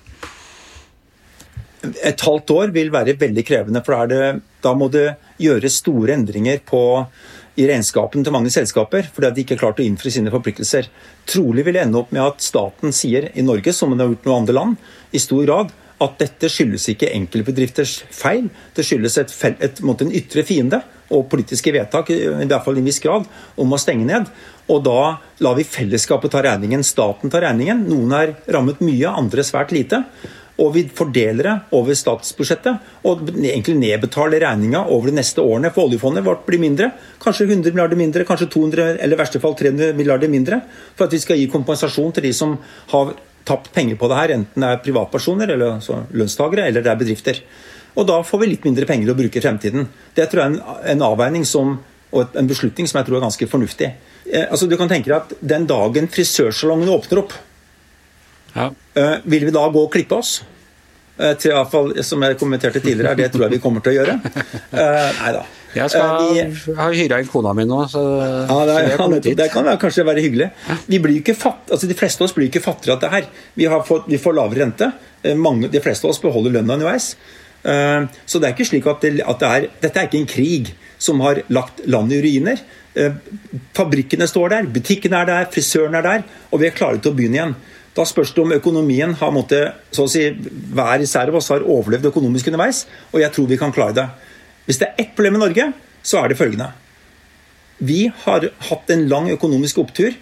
[2.09, 4.21] Et halvt år vil være veldig krevende, for det,
[4.65, 5.07] da må det
[5.41, 6.81] gjøres store endringer på
[7.55, 10.89] i regnskapene til mange selskaper fordi de ikke har klart å innfri sine forpliktelser.
[11.29, 14.25] Trolig vil det ende opp med at staten sier i Norge, som den har gjort
[14.25, 19.15] i noen andre land, i stor grad at dette skyldes ikke enkeltbedrifters feil, det skyldes
[19.21, 20.81] et, et, et, en ytre fiende
[21.13, 23.27] og politiske vedtak i hvert fall i en viss grad,
[23.61, 24.27] om å stenge ned.
[24.73, 25.15] Og da
[25.45, 27.85] lar vi fellesskapet ta regningen, staten tar regningen.
[27.87, 30.01] Noen er rammet mye, andre svært lite
[30.61, 32.91] og vi fordeler det over statsbudsjettet.
[33.09, 35.71] Og egentlig nedbetaler regninga over de neste årene.
[35.75, 36.93] For oljefondet vårt blir mindre.
[37.21, 40.61] Kanskje 100 milliarder mindre, kanskje 200 eller i verste fall 300 milliarder mindre.
[40.95, 42.55] For at vi skal gi kompensasjon til de som
[42.93, 43.15] har
[43.45, 47.01] tapt penger på det her, enten det er privatpersoner, eller altså lønnstakere, eller det er
[47.01, 47.41] bedrifter.
[47.95, 49.85] Og da får vi litt mindre penger å bruke i fremtiden.
[50.15, 51.75] Det tror jeg er en, avveining som,
[52.15, 53.91] og en beslutning som jeg tror er ganske fornuftig.
[54.25, 57.35] Eh, altså, du kan tenke deg at Den dagen frisørsalongene åpner opp,
[58.55, 58.69] ja.
[58.95, 60.39] Uh, vil vi da gå og klippe oss?
[61.15, 64.17] Uh, til fall, Som jeg kommenterte tidligere, det tror jeg vi kommer til å gjøre.
[64.71, 65.45] Uh, nei da.
[65.75, 66.43] Jeg skal vi,
[66.77, 68.01] har hyra inn kona mi nå, så,
[68.47, 70.47] ja, det, er, så det, det kan kanskje være hyggelig.
[70.87, 73.27] Vi blir ikke fatt, altså De fleste av oss blir ikke fattigere av det her.
[73.59, 74.87] Vi, fått, vi får lavere rente.
[75.35, 77.09] Mange, de fleste av oss beholder lønna underveis.
[77.59, 80.71] Så det er ikke slik at, det, at det er, dette er ikke en krig
[80.95, 82.63] som har lagt landet i ruiner.
[83.75, 87.19] Fabrikkene står der, butikkene er der, frisøren er der, og vi er klare til å
[87.19, 87.57] begynne igjen.
[87.95, 90.25] Da spørs det om økonomien har måttet, så å si,
[90.75, 92.83] hver især av oss har overlevd økonomisk underveis.
[93.13, 94.07] Og jeg tror vi kan klare det.
[94.67, 95.69] Hvis det er ett problem i Norge,
[96.03, 96.73] så er det følgende.
[97.79, 100.15] Vi har hatt en lang økonomisk opptur,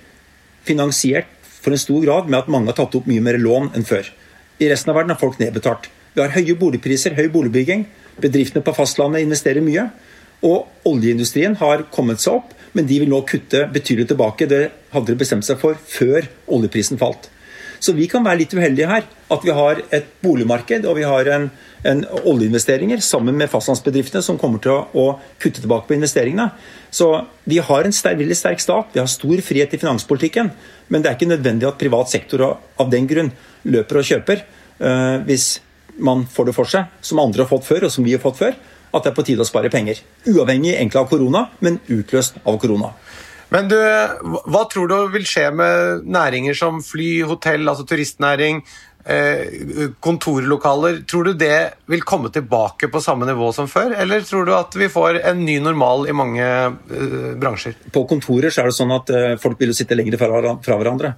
[0.64, 1.30] finansiert
[1.64, 4.06] for en stor grad med at mange har tatt opp mye mer lån enn før.
[4.62, 5.90] I resten av verden har folk nedbetalt.
[6.14, 7.88] Vi har høye boligpriser, høy boligbygging.
[8.22, 9.88] Bedriftene på fastlandet investerer mye.
[10.46, 14.50] Og oljeindustrien har kommet seg opp, men de vil nå kutte betydelig tilbake.
[14.50, 17.30] Det hadde de bestemt seg for før oljeprisen falt.
[17.84, 19.08] Så vi kan være litt uheldige her.
[19.34, 21.50] At vi har et boligmarked og vi har en,
[21.90, 25.06] en oljeinvesteringer sammen med fastlandsbedriftene som kommer til å, å,
[25.42, 26.48] kutte tilbake på investeringene.
[26.94, 27.10] Så
[27.50, 30.54] vi har en sterk, veldig sterk stat, vi har stor frihet i finanspolitikken.
[30.88, 33.34] Men det er ikke nødvendig at privat sektor av den grunn
[33.68, 35.58] løper og kjøper uh, hvis
[36.04, 38.40] man får det for seg, som andre har fått før, og som vi har fått
[38.40, 38.56] før,
[38.94, 40.00] at det er på tide å spare penger.
[40.30, 42.94] Uavhengig egentlig av korona, men utløst av korona.
[43.54, 43.78] Men du,
[44.50, 48.64] hva tror du vil skje med næringer som fly, hotell, altså turistnæring,
[49.06, 51.04] eh, kontorlokaler?
[51.10, 51.60] Tror du det
[51.92, 55.44] vil komme tilbake på samme nivå som før, eller tror du at vi får en
[55.46, 57.78] ny normal i mange uh, bransjer?
[57.94, 61.14] På kontorer så er det sånn at uh, folk vil sitte lenger fra hverandre.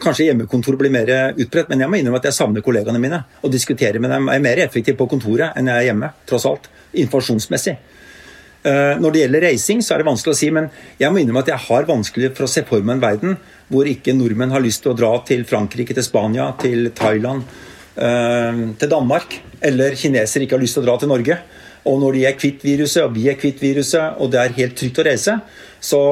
[0.00, 3.22] Kanskje hjemmekontor blir mer utbredt, men jeg må innrømme at jeg savner kollegaene mine.
[3.44, 6.46] Og diskuterer med dem Jeg er mer effektiv på kontoret enn jeg er hjemme, tross
[6.48, 6.70] alt.
[6.92, 7.76] Informasjonsmessig.
[8.60, 10.66] Eh, når det gjelder reising, så er det vanskelig å si, men
[11.00, 13.38] jeg må innrømme at jeg har vanskelig for å se for meg en verden
[13.72, 17.46] hvor ikke nordmenn har lyst til å dra til Frankrike, til Spania, til Thailand,
[17.96, 19.38] eh, til Danmark.
[19.64, 21.38] Eller kinesere ikke har lyst til å dra til Norge.
[21.88, 24.76] Og når de er kvitt viruset, og vi er kvitt viruset, og det er helt
[24.76, 25.38] trygt å reise,
[25.80, 26.02] så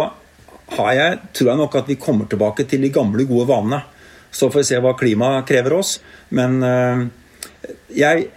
[0.68, 3.82] jeg, tror jeg nok at vi kommer tilbake til de gamle, gode vanene.
[4.32, 5.98] Så får vi se hva klimaet krever oss.
[6.32, 7.04] Men eh,
[7.96, 8.28] jeg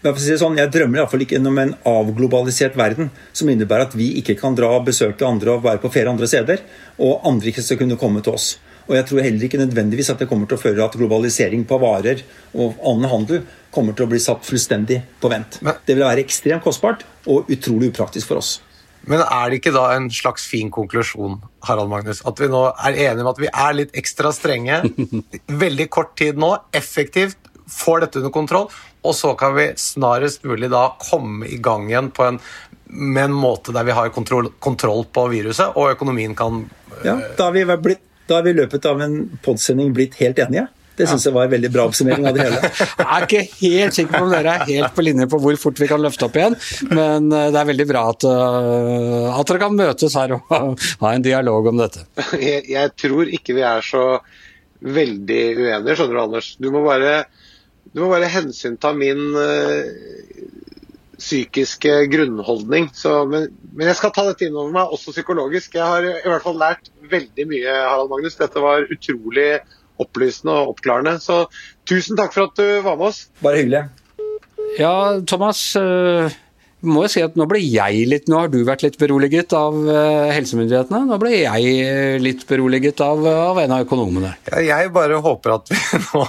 [0.00, 4.38] Si sånn, jeg drømmer iallfall ikke om en avglobalisert verden som innebærer at vi ikke
[4.38, 6.62] kan dra og besøke andre og være på flere andre steder,
[7.04, 8.54] og andre ikke skal kunne komme til oss.
[8.88, 11.78] Og jeg tror heller ikke nødvendigvis at det kommer til å føre at globalisering på
[11.82, 12.24] varer
[12.56, 15.60] og annen handel kommer til å bli satt fullstendig på vent.
[15.60, 18.56] Det vil være ekstremt kostbart og utrolig upraktisk for oss.
[19.08, 21.38] Men er det ikke da en slags fin konklusjon,
[21.68, 24.82] Harald Magnus, at vi nå er enige om at vi er litt ekstra strenge?
[25.64, 27.38] Veldig kort tid nå, effektivt,
[27.70, 28.68] får dette under kontroll,
[29.02, 32.40] og så kan vi snarest mulig da komme i gang igjen på en,
[32.90, 36.66] med en måte der vi har kontroll, kontroll på viruset, og økonomien kan
[37.04, 40.38] Ja, da har vi, blitt, da har vi i løpet av en podsending blitt helt
[40.42, 40.66] enige.
[41.00, 42.58] Det syns jeg var en veldig bra oppsummering av det hele.
[42.98, 45.80] Jeg er ikke helt sikker på om dere er helt på linje på hvor fort
[45.80, 46.56] vi kan løfte opp igjen,
[46.90, 50.52] men eh, det er veldig bra at, uh, at dere kan møtes her og
[51.02, 52.04] ha en dialog om dette.
[52.36, 54.04] Jeg, jeg tror ikke vi er så
[54.80, 56.50] veldig uenige, skjønner du, Anders.
[56.60, 57.14] Du må bare
[57.92, 59.88] du må bare hensynta min uh,
[61.20, 62.90] psykiske grunnholdning.
[62.96, 65.74] Så, men, men, jeg skal ta dette innover meg, også psykologisk.
[65.78, 68.38] Jeg har i hvert fall lært veldig mye, Harald Magnus.
[68.40, 69.50] Dette var utrolig
[70.00, 71.18] opplysende og oppklarende.
[71.20, 71.42] Så
[71.88, 73.26] tusen takk for at du var med oss.
[73.44, 73.88] Bare hyggelig.
[74.78, 74.94] Ja,
[75.28, 75.64] Thomas.
[75.76, 76.30] Uh
[76.86, 79.74] må jo si at nå ble jeg litt Nå har du vært litt beroliget av
[79.76, 81.02] uh, helsemyndighetene.
[81.08, 84.32] Nå ble jeg eh, litt beroliget av, av en av økonomene.
[84.64, 86.24] Jeg bare håper at vi nå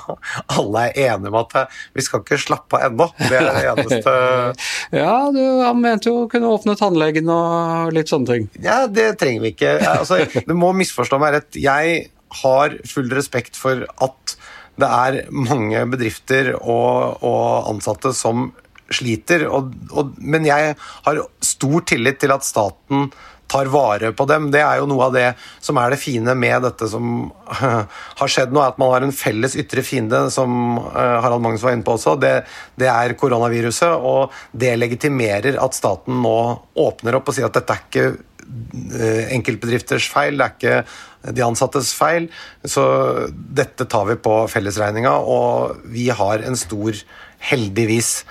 [0.58, 3.08] alle er enige om at eh, vi skal ikke slappe av ennå.
[3.22, 4.16] Det er det eneste
[5.02, 8.50] Ja, du, han mente jo å kunne åpne tannlegen og litt sånne ting.
[8.64, 9.78] Ja, det trenger vi ikke.
[9.94, 11.60] Altså, du må misforstå meg rett.
[11.60, 12.10] Jeg
[12.42, 14.36] har full respekt for at
[14.82, 18.50] det er mange bedrifter og, og ansatte som
[18.96, 19.48] sliter.
[19.50, 23.10] Og, og, men jeg har stor tillit til at staten
[23.52, 24.48] tar vare på dem.
[24.54, 25.28] Det er jo noe av det
[25.64, 27.28] som er det fine med dette som
[28.22, 31.76] har skjedd nå, at man har en felles ytre fiende, som eh, Harald Magnus var
[31.76, 32.16] inne på også.
[32.22, 32.34] Det,
[32.80, 36.38] det, er koronaviruset, og det legitimerer at staten nå
[36.80, 41.44] åpner opp og sier at dette er ikke eh, enkeltbedrifters feil, det er ikke de
[41.46, 42.30] ansattes feil.
[42.64, 42.86] Så
[43.30, 47.04] dette tar vi på fellesregninga, og vi har en stor
[47.42, 48.22] heldigvis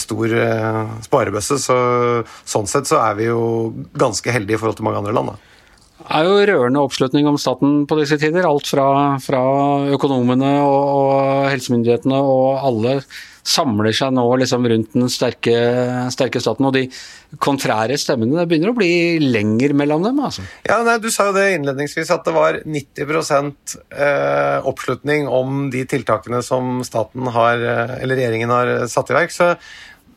[0.00, 1.58] stor eh, sparebøsse.
[1.60, 1.76] Så,
[2.48, 3.42] sånn sett så er vi jo
[3.98, 5.34] ganske heldige i forhold til mange andre land.
[5.34, 5.55] Da.
[6.06, 8.46] Er jo rørende oppslutning om staten på disse tider.
[8.46, 8.88] Alt fra,
[9.22, 9.40] fra
[9.94, 13.00] økonomene og, og helsemyndighetene og alle
[13.46, 15.54] samler seg nå liksom rundt den sterke,
[16.14, 16.66] sterke, staten.
[16.68, 16.84] Og de
[17.42, 20.22] kontrære stemmene, det begynner å bli lenger mellom dem.
[20.28, 20.46] altså.
[20.66, 23.52] Ja, nei, Du sa jo det innledningsvis, at det var 90
[23.90, 29.34] eh, oppslutning om de tiltakene som staten har, eh, eller regjeringen har satt i verk.
[29.34, 29.54] Så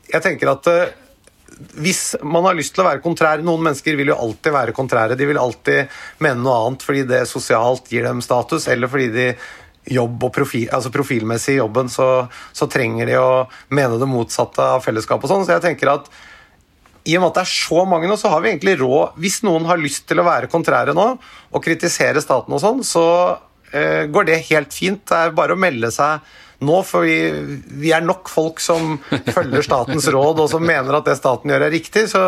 [0.10, 0.98] jeg tenker at eh,
[1.60, 5.18] hvis man har lyst til å være kontrær Noen mennesker vil jo alltid være kontrære.
[5.20, 5.92] De vil alltid
[6.24, 9.28] mene noe annet fordi det sosialt gir dem status, eller fordi de
[9.90, 13.30] jobb og profil, altså profilmessig i jobben, så, så, trenger de å
[13.74, 15.46] mene det motsatte av fellesskap og sånn.
[15.48, 16.10] Så jeg tenker at
[17.10, 19.40] i og med at det er så mange nå, så har vi egentlig råd Hvis
[19.48, 23.06] noen har lyst til å være kontrære nå og kritisere staten og sånn, så
[23.72, 25.02] eh, går det helt fint.
[25.08, 26.22] Det er bare å melde seg
[26.60, 27.18] Nå får vi
[27.84, 31.66] Vi er nok folk som følger statens råd, og som mener at det staten gjør,
[31.68, 32.06] er riktig.
[32.12, 32.22] Så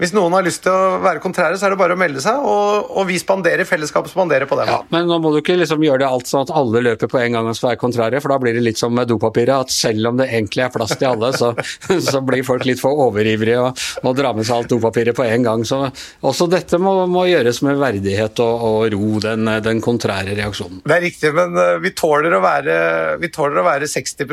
[0.00, 2.40] hvis noen har lyst til å være kontrære, så er det bare å melde seg,
[2.40, 4.70] og, og vi spanderer, fellesskapet spanderer på dem.
[4.72, 7.20] Ja, men nå må du ikke liksom gjøre det alt sånn at alle løper på
[7.20, 9.74] en gang og skal være kontrære, for da blir det litt som med dopapiret, at
[9.74, 11.52] selv om det egentlig er plass til alle, så,
[12.08, 15.44] så blir folk litt for overivrige og, og drar med seg alt dopapiret på en
[15.44, 15.66] gang.
[15.68, 15.82] Så
[16.24, 20.80] også dette må, må gjøres med verdighet og, og ro, den, den, kontrære reaksjonen.
[20.86, 22.76] Det er riktig, men eh, vi tåler å være,
[23.20, 24.24] vi tåler å være 60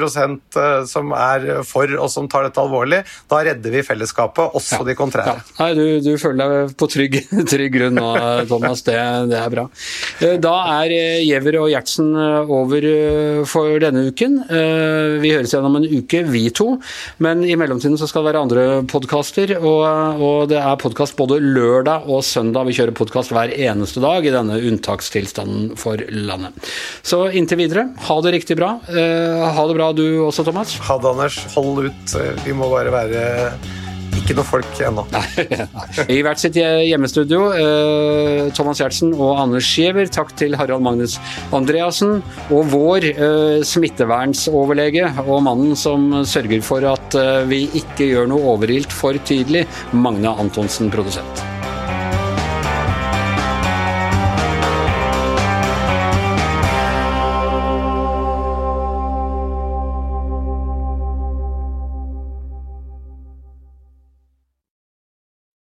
[0.61, 3.01] eh, som er for og som tar dette alvorlig.
[3.31, 5.35] Da redder vi fellesskapet, også ja, de kontrære.
[5.39, 5.55] Ja.
[5.61, 7.17] Nei, du, du, føler deg på trygg,
[7.51, 8.09] trygg grunn nå,
[8.49, 8.83] Thomas.
[8.87, 8.97] Det,
[9.31, 9.67] det, er bra.
[10.21, 12.11] Eh, da er Giæver og Gjertsen
[12.51, 12.87] over
[13.49, 14.39] for denne uken.
[15.21, 16.75] Vi høres igjen om en uke, vi to.
[17.23, 19.83] Men i mellomtiden så skal det være andre podkaster, og,
[20.21, 22.67] og, det er podkast både lørdag og søndag.
[22.69, 26.71] Vi kjører podkast hver eneste dag i denne unntakstilstanden for landet.
[27.05, 28.73] Så inntil videre, ha det riktig bra.
[29.31, 30.77] Ha det bra du også, Thomas.
[30.87, 31.39] Ha det, Anders.
[31.55, 32.17] Hold ut.
[32.45, 33.23] Vi må bare være
[34.21, 35.03] ikke noe folk ennå.
[36.15, 40.09] I hvert sitt hjemmestudio, eh, Thomas Gjertsen og Anders Giæver.
[40.11, 41.17] Takk til Harald Magnus
[41.55, 42.19] Andreassen.
[42.49, 48.55] Og vår eh, smittevernsoverlege og mannen som sørger for at eh, vi ikke gjør noe
[48.55, 51.50] overilt for tidlig, Magne Antonsen, produsent.